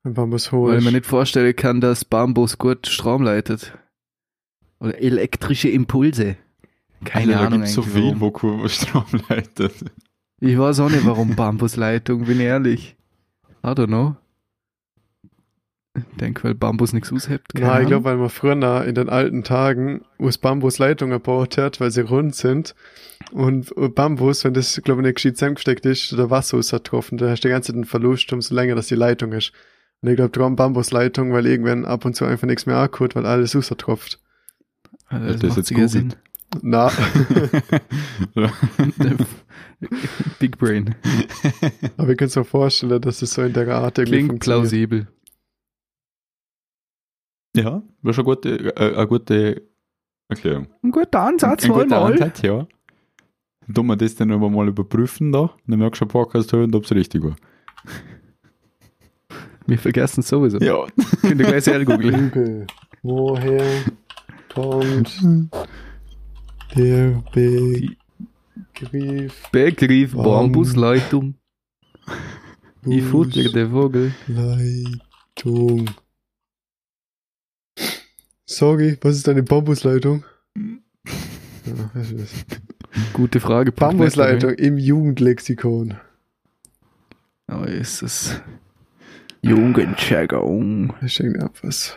Ein 0.04 0.14
Bambus 0.14 0.52
Weil 0.52 0.58
hoch. 0.60 0.72
ich 0.78 0.84
mir 0.84 0.92
nicht 0.92 1.06
vorstellen 1.06 1.54
kann, 1.56 1.80
dass 1.80 2.04
Bambus 2.04 2.58
gut 2.58 2.86
Strom 2.86 3.22
leitet. 3.22 3.76
Oder 4.80 4.98
elektrische 5.00 5.68
Impulse. 5.68 6.36
Keine 7.04 7.32
Alter, 7.34 7.40
da 7.40 7.46
Ahnung 7.46 7.58
gibt's 7.60 7.74
so 7.74 7.82
eigentlich, 7.82 7.94
viel, 7.94 8.20
warum. 8.20 8.60
wo 8.60 8.68
Strom 8.68 9.04
leitet. 9.28 9.92
Ich 10.40 10.58
weiß 10.58 10.80
auch 10.80 10.90
nicht, 10.90 11.06
warum 11.06 11.34
Bambusleitung, 11.36 12.24
bin 12.24 12.38
ich 12.40 12.46
ehrlich. 12.46 12.96
I 13.64 13.68
don't 13.68 13.86
know. 13.86 14.16
Ich 15.94 16.16
denke, 16.18 16.44
weil 16.44 16.54
Bambus 16.54 16.94
nichts 16.94 17.12
aushebt. 17.12 17.52
keine 17.54 17.66
Na, 17.66 17.80
ich 17.82 17.86
glaube, 17.86 18.04
weil 18.04 18.16
man 18.16 18.30
früher 18.30 18.84
in 18.84 18.94
den 18.94 19.10
alten 19.10 19.44
Tagen, 19.44 20.02
wo 20.18 20.26
es 20.28 20.38
Bambusleitungen 20.38 21.12
gebaut 21.12 21.58
hat, 21.58 21.80
weil 21.80 21.90
sie 21.90 22.00
rund 22.00 22.34
sind. 22.34 22.74
Und 23.30 23.72
Bambus, 23.94 24.42
wenn 24.44 24.54
das, 24.54 24.80
glaube 24.82 25.02
ich, 25.02 25.06
nicht 25.06 25.16
gescheit 25.16 25.36
zusammengesteckt 25.36 25.84
ist, 25.84 26.12
der 26.12 26.30
Wasser 26.30 26.58
ist 26.58 26.70
getroffen, 26.70 27.18
da 27.18 27.28
hast 27.28 27.44
du 27.44 27.48
die 27.48 27.52
ganze 27.52 27.68
Zeit 27.68 27.76
einen 27.76 27.84
Verlust, 27.84 28.32
umso 28.32 28.54
länger 28.54 28.74
das 28.74 28.86
die 28.86 28.94
Leitung 28.94 29.32
ist. 29.32 29.52
Und 30.00 30.08
ich 30.08 30.16
glaube, 30.16 30.30
darum 30.30 30.56
Bambusleitung, 30.56 31.32
weil 31.32 31.46
irgendwann 31.46 31.84
ab 31.84 32.04
und 32.06 32.16
zu 32.16 32.24
einfach 32.24 32.46
nichts 32.46 32.64
mehr 32.66 32.78
ankommt, 32.78 33.14
weil 33.14 33.26
alles 33.26 33.54
raustropft. 33.54 34.18
Also, 35.08 35.26
Ja, 35.26 35.32
das 35.34 35.54
das 35.56 35.70
macht 35.70 35.78
jetzt. 35.78 35.92
Sinn. 35.92 36.14
Na, 36.62 36.90
Big 40.38 40.58
Brain. 40.58 40.94
aber 41.96 42.10
ich 42.10 42.16
kann 42.18 42.28
es 42.28 42.36
mir 42.36 42.44
vorstellen, 42.44 43.00
dass 43.00 43.22
es 43.22 43.34
so 43.34 43.42
in 43.42 43.52
der 43.52 43.68
Art 43.68 43.98
irgendwie 43.98 44.18
Klingt 44.18 44.30
funktioniert. 44.30 44.60
plausibel. 44.62 45.06
Ja, 47.56 47.82
war 48.02 48.12
schon 48.12 48.26
eine 48.26 48.34
gute, 48.34 48.76
äh, 48.76 48.94
eine 48.96 49.06
gute 49.06 49.62
Erklärung. 50.28 50.66
Ein 50.82 50.90
guter 50.90 51.20
Ansatz, 51.20 51.64
Ein 51.64 51.72
guter 51.72 51.86
mal. 52.00 52.12
Ansatz, 52.12 52.42
ja. 52.42 52.66
Dann 53.66 53.74
tun 53.74 53.86
wir 53.86 53.96
das 53.96 54.14
dann 54.16 54.32
aber 54.32 54.50
mal 54.50 54.68
überprüfen 54.68 55.32
da. 55.32 55.50
Dann 55.66 55.78
merkst 55.78 56.00
du 56.00 56.04
einen 56.04 56.10
Podcast 56.10 56.52
hören, 56.52 56.74
ob 56.74 56.84
es 56.84 56.92
richtig 56.92 57.22
war. 57.22 57.36
Wir 59.66 59.78
vergessen 59.78 60.20
es 60.20 60.28
sowieso. 60.28 60.58
Ja. 60.58 60.84
Könnt 61.20 61.40
ihr 61.40 61.46
gleich 61.46 61.64
selber 61.64 61.96
googeln. 61.96 62.30
Google. 62.32 62.66
Woher 63.02 63.64
kommt 64.52 65.22
der 66.76 67.22
Begriff 67.32 67.90
Begriff 69.52 70.12
Bam- 70.14 70.24
Bambusleitung. 70.24 71.34
Ich 72.84 73.04
futter 73.04 73.44
der 73.52 73.70
Vogel. 73.70 74.12
Leitung? 74.26 75.88
Sorry, 78.56 78.98
was 79.00 79.16
ist 79.16 79.28
eine 79.28 79.42
Bambusleitung? 79.42 80.24
Ja, 80.54 81.90
was 81.94 82.10
ist 82.10 82.20
das? 82.20 83.12
Gute 83.14 83.40
Frage. 83.40 83.72
Bambusleitung 83.72 84.50
im 84.54 84.76
Jugendlexikon. 84.76 85.96
Oh, 87.50 87.62
ist 87.62 88.02
es. 88.02 88.40
Jugendcheckung. 89.40 90.94
Da 91.00 91.08
steht 91.08 91.40
ab 91.40 91.54
was. 91.62 91.96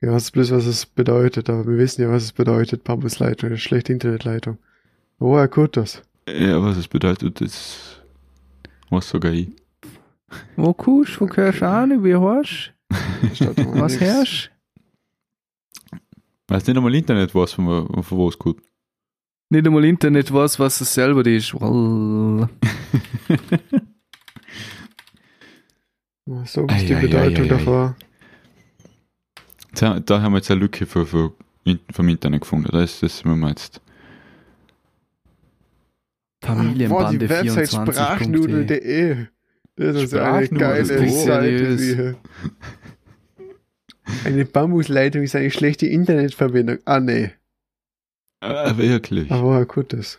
Ja, 0.00 0.12
was 0.12 0.24
ist 0.24 0.30
bloß, 0.30 0.52
was 0.52 0.66
es 0.66 0.86
bedeutet, 0.86 1.50
aber 1.50 1.66
wir 1.66 1.76
wissen 1.76 2.02
ja, 2.02 2.10
was 2.10 2.22
es 2.22 2.32
bedeutet. 2.32 2.84
Bambusleitung, 2.84 3.48
eine 3.48 3.58
schlechte 3.58 3.92
Internetleitung. 3.92 4.58
Woher 5.18 5.48
kommt 5.48 5.76
das? 5.76 6.02
Ja, 6.28 6.62
was 6.62 6.76
es 6.76 6.88
bedeutet, 6.88 7.40
das 7.40 8.00
was 8.88 9.08
sogar 9.08 9.32
ich. 9.32 9.59
Wo 10.56 10.72
kusch, 10.74 11.20
wo 11.20 11.26
du 11.62 11.68
an, 11.68 12.04
wie 12.04 12.14
Da 13.54 13.64
mal 13.64 13.80
Was 13.82 13.92
nix. 13.92 14.02
herrsch? 14.04 14.50
Weiß 16.48 16.66
nicht 16.66 16.76
einmal 16.76 16.94
Internet 16.94 17.34
was 17.34 17.52
von, 17.52 17.66
wo- 17.66 18.02
von 18.02 18.18
wo 18.18 18.28
es 18.28 18.38
kommt. 18.38 18.60
Nicht 19.50 19.66
einmal 19.66 19.84
Internet 19.84 20.32
weiß, 20.32 20.58
was 20.58 20.80
es 20.80 20.92
selber 20.94 21.24
ist. 21.26 21.54
So 26.44 26.66
ist 26.66 26.88
die 26.88 26.94
Bedeutung 26.94 27.16
ei, 27.16 27.40
ei, 27.40 27.44
ei. 27.44 27.48
davor. 27.48 27.96
Da, 29.74 29.98
da 30.00 30.22
haben 30.22 30.32
wir 30.32 30.38
jetzt 30.38 30.50
eine 30.50 30.60
Lücke 30.60 30.86
für, 30.86 31.06
für, 31.06 31.32
in- 31.64 31.80
vom 31.92 32.08
Internet 32.08 32.42
gefunden. 32.42 32.68
Das, 32.70 33.00
das 33.00 33.24
müssen 33.24 33.40
wir 33.40 33.48
jetzt. 33.48 33.80
Familienbande 36.42 37.18
die 37.18 37.28
Website 37.28 37.68
24. 37.68 37.94
sprachnudel.de. 37.94 39.26
Das 39.80 39.96
ist 39.96 40.14
eine 40.14 40.44
Sprachnudel, 40.44 40.58
geile 40.58 41.08
Seite. 41.08 42.16
Eine 44.26 44.44
Bambusleitung 44.44 45.22
ist 45.22 45.34
eine 45.34 45.50
schlechte 45.50 45.86
Internetverbindung. 45.86 46.80
Ah, 46.84 47.00
nee. 47.00 47.30
Äh, 48.42 48.76
wirklich. 48.76 49.30
Aber 49.30 49.66
das? 49.88 50.18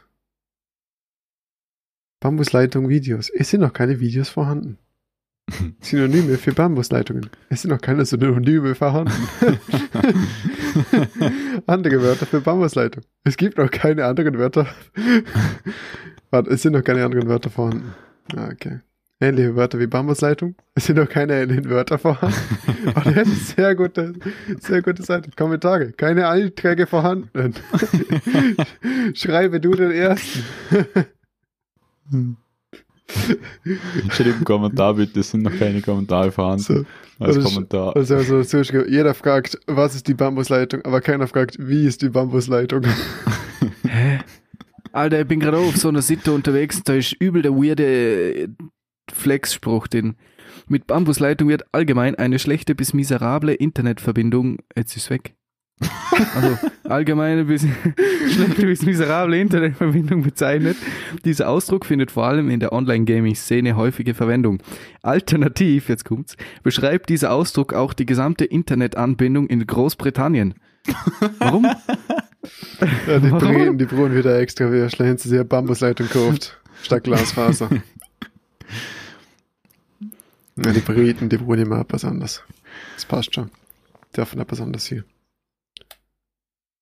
Bambusleitung 2.22 2.90
Videos. 2.90 3.30
Es 3.30 3.52
sind 3.52 3.62
noch 3.62 3.74
keine 3.74 4.00
Videos 4.00 4.30
vorhanden. 4.30 4.80
Synonyme 5.82 6.40
für 6.40 6.54
Bambusleitungen. 6.54 7.30
Es 7.50 7.62
sind 7.62 7.70
noch 7.70 7.82
keine 7.82 8.04
Synonyme 8.04 8.74
vorhanden. 8.74 9.14
Andere 11.68 12.02
Wörter 12.02 12.26
für 12.26 12.42
Bambusleitung. 12.42 13.04
Es 13.24 13.38
gibt 13.38 13.60
noch 13.60 13.70
keine 13.70 14.06
anderen 14.06 14.40
Wörter. 14.40 14.66
Warte, 16.32 16.50
es 16.50 16.64
sind 16.64 16.74
noch 16.74 16.84
keine 16.84 17.06
anderen 17.06 17.28
Wörter 17.28 17.52
vorhanden. 17.52 17.94
Ah, 18.36 18.50
okay. 18.52 18.80
Ähnliche 19.22 19.56
Wörter 19.56 19.80
wie 19.80 19.88
Bambusleitung. 19.88 20.56
Es 20.74 20.86
sind 20.86 20.98
noch 20.98 21.08
keine 21.08 21.34
ähnlichen 21.42 21.70
Wörter 21.70 21.98
vorhanden. 21.98 22.36
Oh, 22.96 23.10
das 23.14 23.28
ist 23.28 23.56
sehr 23.56 23.76
gute, 23.76 24.14
sehr 24.60 24.82
gute 24.82 25.04
Seite. 25.04 25.30
Kommentare. 25.38 25.92
Keine 25.92 26.28
Einträge 26.28 26.88
vorhanden. 26.88 27.54
Schreibe 29.14 29.60
du 29.60 29.76
den 29.76 29.92
ersten. 29.92 30.44
Schreib 34.10 34.36
einen 34.36 34.44
Kommentar 34.44 34.96
bitte, 34.96 35.20
es 35.20 35.30
sind 35.30 35.44
noch 35.44 35.56
keine 35.58 35.82
Kommentare 35.82 36.32
vorhanden. 36.32 36.64
So, 36.64 36.74
Als 37.20 37.38
also- 37.38 37.50
Kommentar. 37.50 37.96
also, 37.96 38.16
also 38.16 38.42
so 38.42 38.62
jeder 38.62 39.14
fragt, 39.14 39.60
was 39.68 39.94
ist 39.96 40.08
die 40.08 40.16
Bambusleitung, 40.16 40.82
aber 40.84 41.02
keiner 41.02 41.28
fragt, 41.28 41.58
wie 41.60 41.86
ist 41.86 42.02
die 42.02 42.10
Bambusleitung. 42.10 42.84
Hä? 43.88 44.20
Alter, 44.92 45.22
ich 45.22 45.28
bin 45.28 45.40
gerade 45.40 45.58
auf 45.58 45.78
so 45.78 45.90
einer 45.90 46.02
Sitte 46.02 46.32
unterwegs, 46.34 46.82
da 46.84 46.94
ist 46.96 47.14
übel 47.22 47.42
der 47.44 47.52
weirde 47.52 48.50
Flexspruch, 49.12 49.88
den 49.88 50.16
mit 50.68 50.88
Bambusleitung 50.88 51.50
wird 51.50 51.64
allgemein 51.72 52.16
eine 52.16 52.40
schlechte 52.40 52.76
bis 52.76 52.94
miserable 52.94 53.54
Internetverbindung, 53.54 54.60
jetzt 54.76 54.96
ist 54.96 55.10
weg. 55.10 55.36
Also 56.36 56.58
allgemeine 56.84 57.46
bis 57.46 57.66
schlechte 58.32 58.66
bis 58.66 58.84
miserable 58.84 59.40
Internetverbindung 59.40 60.22
bezeichnet. 60.24 60.78
Dieser 61.26 61.50
Ausdruck 61.50 61.86
findet 61.86 62.12
vor 62.12 62.26
allem 62.26 62.50
in 62.50 62.60
der 62.60 62.74
Online-Gaming-Szene 62.74 63.76
häufige 63.76 64.14
Verwendung. 64.14 64.62
Alternativ, 65.02 65.90
jetzt 65.90 66.06
kommt's, 66.06 66.38
beschreibt 66.64 67.10
dieser 67.10 67.32
Ausdruck 67.32 67.74
auch 67.74 67.94
die 67.94 68.06
gesamte 68.06 68.46
Internetanbindung 68.46 69.48
in 69.48 69.66
Großbritannien. 69.66 70.54
Warum? 71.40 71.66
Ja, 73.08 73.20
die 73.20 73.32
Warum? 73.32 73.40
Briten, 73.40 73.78
die 73.78 73.86
Brunnen 73.86 74.16
wieder 74.16 74.40
extra, 74.40 74.72
wie 74.72 74.90
schnell 74.90 75.18
sie 75.18 75.30
sich 75.30 75.44
Bambusleitung 75.44 76.10
kauft, 76.10 76.60
statt 76.82 77.04
Glasfaser. 77.04 77.70
Ja, 80.64 80.74
die 80.74 80.80
Briten, 80.80 81.30
die 81.30 81.40
wohnen 81.40 81.64
immer 81.64 81.80
etwas 81.80 82.06
anders. 82.06 82.44
Das 82.96 83.06
passt 83.06 83.34
schon. 83.34 83.50
Dürfen 84.16 84.40
etwas 84.40 84.62
anders 84.62 84.86
hier. 84.86 85.04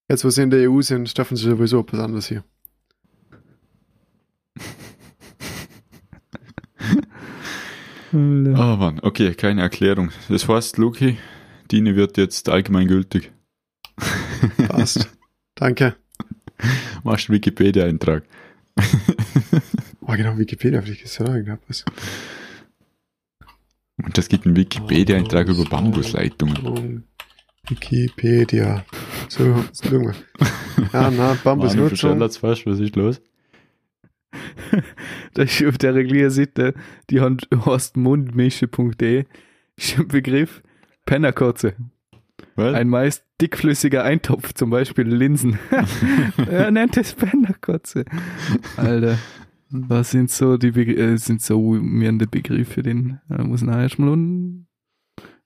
Jetzt, 0.10 0.26
wo 0.26 0.30
sie 0.30 0.42
in 0.42 0.50
der 0.50 0.70
EU 0.70 0.82
sind, 0.82 1.16
dürfen 1.18 1.38
sie 1.38 1.44
sowieso 1.44 1.80
etwas 1.80 2.00
anderes 2.00 2.28
hier. 2.28 2.44
Oh 8.12 8.16
Mann, 8.18 9.00
okay, 9.04 9.36
keine 9.36 9.62
Erklärung. 9.62 10.12
Das 10.30 10.48
heißt, 10.48 10.78
Luki, 10.78 11.20
Dine 11.72 11.96
wird 11.96 12.18
jetzt 12.18 12.50
allgemeingültig. 12.50 13.32
Passt. 14.68 15.08
Danke. 15.56 15.96
Machst 17.04 17.30
einen 17.30 17.36
Wikipedia-Eintrag. 17.36 18.24
Oh, 20.02 20.14
genau, 20.14 20.38
Wikipedia, 20.40 20.82
vielleicht 20.82 21.04
ist 21.04 21.20
ja 21.20 21.26
da 21.26 21.36
irgendwas. 21.36 21.86
Und 24.04 24.18
das 24.18 24.28
gibt 24.30 24.46
einen 24.46 24.56
Wikipedia-Eintrag 24.56 25.48
über 25.48 25.66
Bambusleitungen. 25.66 27.04
Wikipedia. 27.68 28.86
So, 29.28 29.64
schauen 29.84 30.08
wir. 30.08 30.16
Ja, 30.94 31.12
na, 31.12 31.38
Bambusnutzung. 31.44 32.12
Manu, 32.20 32.30
fast, 32.32 32.66
was 32.66 32.80
ist 32.80 32.96
los? 32.96 33.22
da 35.34 35.44
ist 35.44 35.64
auf 35.66 35.78
der 35.78 35.96
Reglierseite, 35.96 36.74
die 37.10 37.20
haben- 37.20 37.38
heißt 37.66 37.98
mundmische.de, 37.98 39.26
ist 39.76 39.98
ein 40.00 40.08
Begriff 40.08 40.62
Pennerkotze. 41.06 41.76
Was? 42.56 42.76
Ein 42.76 42.90
meist 42.90 43.24
dickflüssiger 43.42 44.04
Eintopf, 44.04 44.54
zum 44.54 44.70
Beispiel 44.70 45.08
Linsen. 45.08 45.58
er 46.50 46.72
nennt 46.72 46.98
es 46.98 47.14
Pennerkotze. 47.14 48.06
Alter, 48.78 49.18
was 49.70 50.12
sind 50.12 50.32
so 50.32 50.58
die 50.58 50.72
Begr 50.72 50.98
äh, 50.98 51.18
sind 51.18 51.42
so 51.42 51.60
mirende 51.74 52.28
Begriffe, 52.28 52.82
den 52.84 53.20
äh, 53.30 53.44
muss 53.44 53.62
man 53.62 53.80
erstmal 53.80 54.18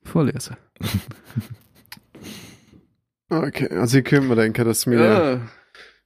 vorlesen. 0.04 0.58
Okay, 3.30 3.68
also 3.70 3.98
ich 3.98 4.06
könnte 4.06 4.28
mir 4.28 4.36
denken, 4.36 4.64
dass 4.64 4.86
mir 4.86 5.42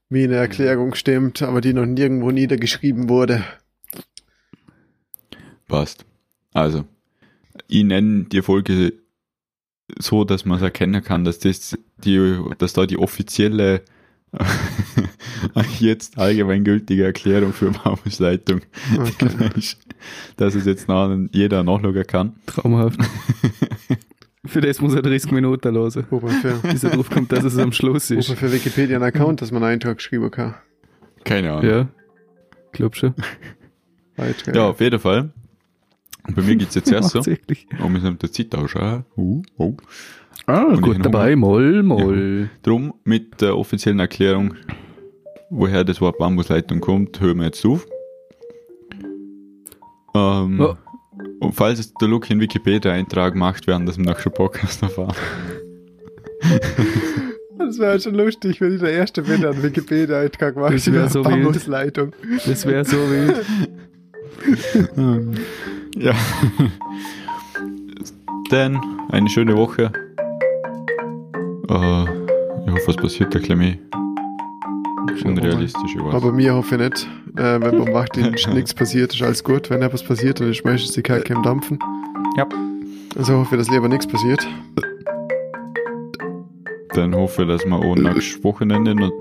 wie 0.08 0.24
eine 0.24 0.36
Erklärung 0.36 0.96
stimmt, 0.96 1.42
aber 1.42 1.60
die 1.60 1.74
noch 1.74 1.86
nirgendwo 1.86 2.32
niedergeschrieben 2.32 3.10
wurde. 3.10 3.44
Passt. 5.68 6.06
Also, 6.54 6.86
ich 7.68 7.84
nenne 7.84 8.26
die 8.26 8.42
Folge 8.42 8.94
so, 10.00 10.24
dass 10.24 10.46
man 10.46 10.58
es 10.58 10.64
erkennen 10.64 11.04
kann, 11.04 11.26
dass 11.26 11.40
das 11.40 11.78
die, 11.98 12.40
dass 12.58 12.74
da 12.74 12.86
die 12.86 12.98
offizielle 12.98 13.84
jetzt 15.80 16.18
allgemeingültige 16.18 17.06
Erklärung 17.06 17.54
für 17.54 17.72
Bambusleitung 17.72 18.62
Okay. 18.98 19.30
dass 20.38 20.56
es 20.56 20.66
jetzt 20.66 20.88
nach, 20.88 21.16
jeder 21.32 21.64
nachschauen 21.64 22.06
kann. 22.06 22.36
Traumhaft. 22.46 23.00
Für 24.46 24.62
das 24.62 24.80
muss 24.80 24.96
er 24.96 25.02
30 25.02 25.32
Minuten 25.32 25.74
man 26.22 26.32
für, 26.42 26.54
bis 26.60 26.82
er 26.82 26.92
drauf 26.92 27.10
kommt, 27.10 27.34
dass 27.34 27.44
es 27.44 27.58
am 27.58 27.74
Schluss 27.74 28.10
ist. 28.12 28.32
für 28.32 28.50
Wikipedia 28.50 28.96
einen 28.96 29.04
Account, 29.04 29.42
dass 29.42 29.52
man 29.52 29.62
einen 29.62 29.74
Eintrag 29.74 30.02
schreiben 30.02 30.32
kann. 30.32 30.56
Keine 31.26 31.52
Ahnung. 31.52 31.70
Ja, 31.70 31.88
glaub 32.72 32.96
schon. 32.96 33.14
Ja, 34.54 34.70
auf 34.70 34.80
jeden 34.80 35.00
Fall. 35.00 35.32
Und 36.28 36.36
bei 36.36 36.42
mir 36.42 36.56
geht's 36.56 36.76
jetzt 36.76 36.92
erst 36.92 37.10
so. 37.10 37.20
Tatsächlich. 37.20 37.68
Und 37.84 37.94
wir 37.94 38.02
sind 38.02 38.22
der 38.22 38.32
Zeit 38.32 38.56
ausschauen. 38.56 39.06
Uh, 39.16 39.44
oh. 39.58 39.78
Ah, 40.48 40.64
Und 40.64 40.82
gut 40.82 41.06
dabei, 41.06 41.36
moll, 41.36 41.84
moll. 41.84 42.50
Drum 42.64 42.94
mit 43.04 43.42
der 43.42 43.58
offiziellen 43.58 44.00
Erklärung, 44.00 44.56
woher 45.50 45.84
das 45.84 46.00
Wort 46.00 46.18
Bambusleitung 46.18 46.80
kommt, 46.80 47.20
hören 47.20 47.40
wir 47.40 47.46
jetzt 47.48 47.66
auf. 47.66 47.86
Ähm, 50.16 50.58
Ja. 50.60 50.78
Und 51.40 51.54
falls 51.54 51.80
es 51.80 51.94
der 51.94 52.08
Luke 52.08 52.30
einen 52.32 52.40
Wikipedia-Eintrag 52.40 53.36
macht, 53.36 53.68
werden 53.68 53.86
das 53.86 53.98
im 53.98 54.04
nächsten 54.04 54.32
Podcast 54.32 54.82
erfahren. 54.82 55.14
Das 57.60 57.80
wäre 57.80 58.00
schon 58.00 58.16
lustig, 58.16 58.62
wenn 58.62 58.76
ich 58.76 58.80
der 58.80 58.94
Erste 58.94 59.24
bin, 59.24 59.42
der 59.42 59.50
einen 59.50 59.62
Wikipedia-Eintrag 59.62 60.56
macht. 60.56 60.76
Das 60.76 60.90
wär 60.90 61.10
so 61.10 61.26
wild. 61.26 61.44
Bambusleitung. 61.44 62.14
Das 62.46 62.66
wäre 62.66 62.86
so 62.86 62.96
wild. 62.98 63.46
ja. 65.98 66.14
Dann 68.52 68.80
eine 69.10 69.30
schöne 69.30 69.58
Woche. 69.58 69.92
Äh, 71.70 72.04
ich 72.04 72.72
hoffe, 72.72 72.92
es 72.92 72.96
passiert 72.96 73.36
ein 73.36 73.42
bisschen 73.42 73.58
mehr. 73.58 73.76
Unrealistisch, 75.26 75.96
ich 75.96 76.04
weiß. 76.04 76.14
Aber 76.14 76.32
mir 76.32 76.54
hoffe 76.54 76.76
ich 76.76 76.82
nicht. 76.82 77.10
Äh, 77.38 77.62
wenn 77.62 77.84
beim 77.84 77.94
Wachdienst 77.94 78.48
nichts 78.50 78.74
passiert, 78.74 79.14
ist 79.14 79.22
alles 79.22 79.44
gut. 79.44 79.70
Wenn 79.70 79.82
etwas 79.82 80.04
passiert, 80.04 80.40
dann 80.40 80.52
ist 80.52 80.64
meistens 80.64 80.94
die 80.94 81.02
Kacke 81.02 81.34
im 81.34 81.44
Dampfen. 81.44 81.80
Ja. 82.38 82.48
Also 83.18 83.38
hoffe 83.38 83.56
ich, 83.56 83.62
dass 83.62 83.70
lieber 83.70 83.88
nichts 83.88 84.08
passiert. 84.08 84.46
Dann 86.94 87.16
hoffe 87.16 87.44
ich, 87.44 87.48
dass 87.48 87.66
wir 87.66 87.76
auch 87.76 87.96
nächstes 87.96 88.44
Wochenende 88.44 88.96
noch 88.96 89.12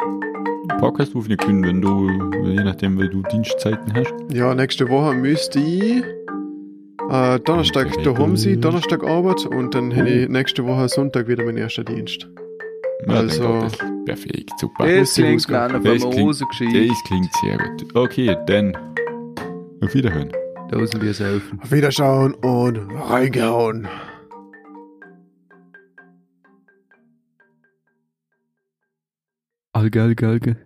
Podcast 0.78 1.16
aufnehmen 1.16 1.38
können, 1.38 1.64
wenn 1.64 1.80
du, 1.80 2.09
je 2.44 2.62
nachdem, 2.62 3.00
wie 3.00 3.09
du 3.09 3.22
Dienstzeiten 3.32 3.94
hast. 3.94 4.12
Ja, 4.32 4.54
nächste 4.54 4.88
Woche 4.88 5.14
müsste 5.14 5.59
ich 5.59 6.04
äh, 7.11 7.38
Donnerstag 7.40 8.03
daheim 8.03 8.37
sein, 8.37 8.61
Donnerstag 8.61 9.05
Arbeit 9.05 9.47
und 9.47 9.75
dann 9.75 9.90
hätte 9.90 10.09
ich 10.11 10.29
nächste 10.29 10.64
Woche 10.66 10.88
Sonntag 10.88 11.29
wieder 11.29 11.45
meinen 11.45 11.59
ersten 11.59 11.85
Dienst. 11.85 12.29
Ja, 13.07 13.14
Also- 13.14 13.66
perfekt, 14.05 14.51
super. 14.59 14.87
Das 14.87 15.14
klingt 15.14 15.49
nach 15.49 15.69
einer 15.69 15.81
Das 15.81 16.03
famosen 16.03 16.49
Geschichte. 16.49 16.87
Das 16.88 17.05
klingt 17.05 17.29
sehr 17.42 17.59
gut. 17.59 17.95
Okay, 17.95 18.37
dann 18.47 18.77
auf 19.83 19.95
Wiederhören. 19.95 20.31
Tausend 20.71 21.01
wir 21.03 21.12
helfen. 21.12 21.61
Auf 21.62 21.71
Wiederschauen 21.71 22.35
und 22.35 22.79
reingehauen. 23.11 23.87
Alge, 29.73 30.03
Alge, 30.03 30.27
Alge. 30.29 30.65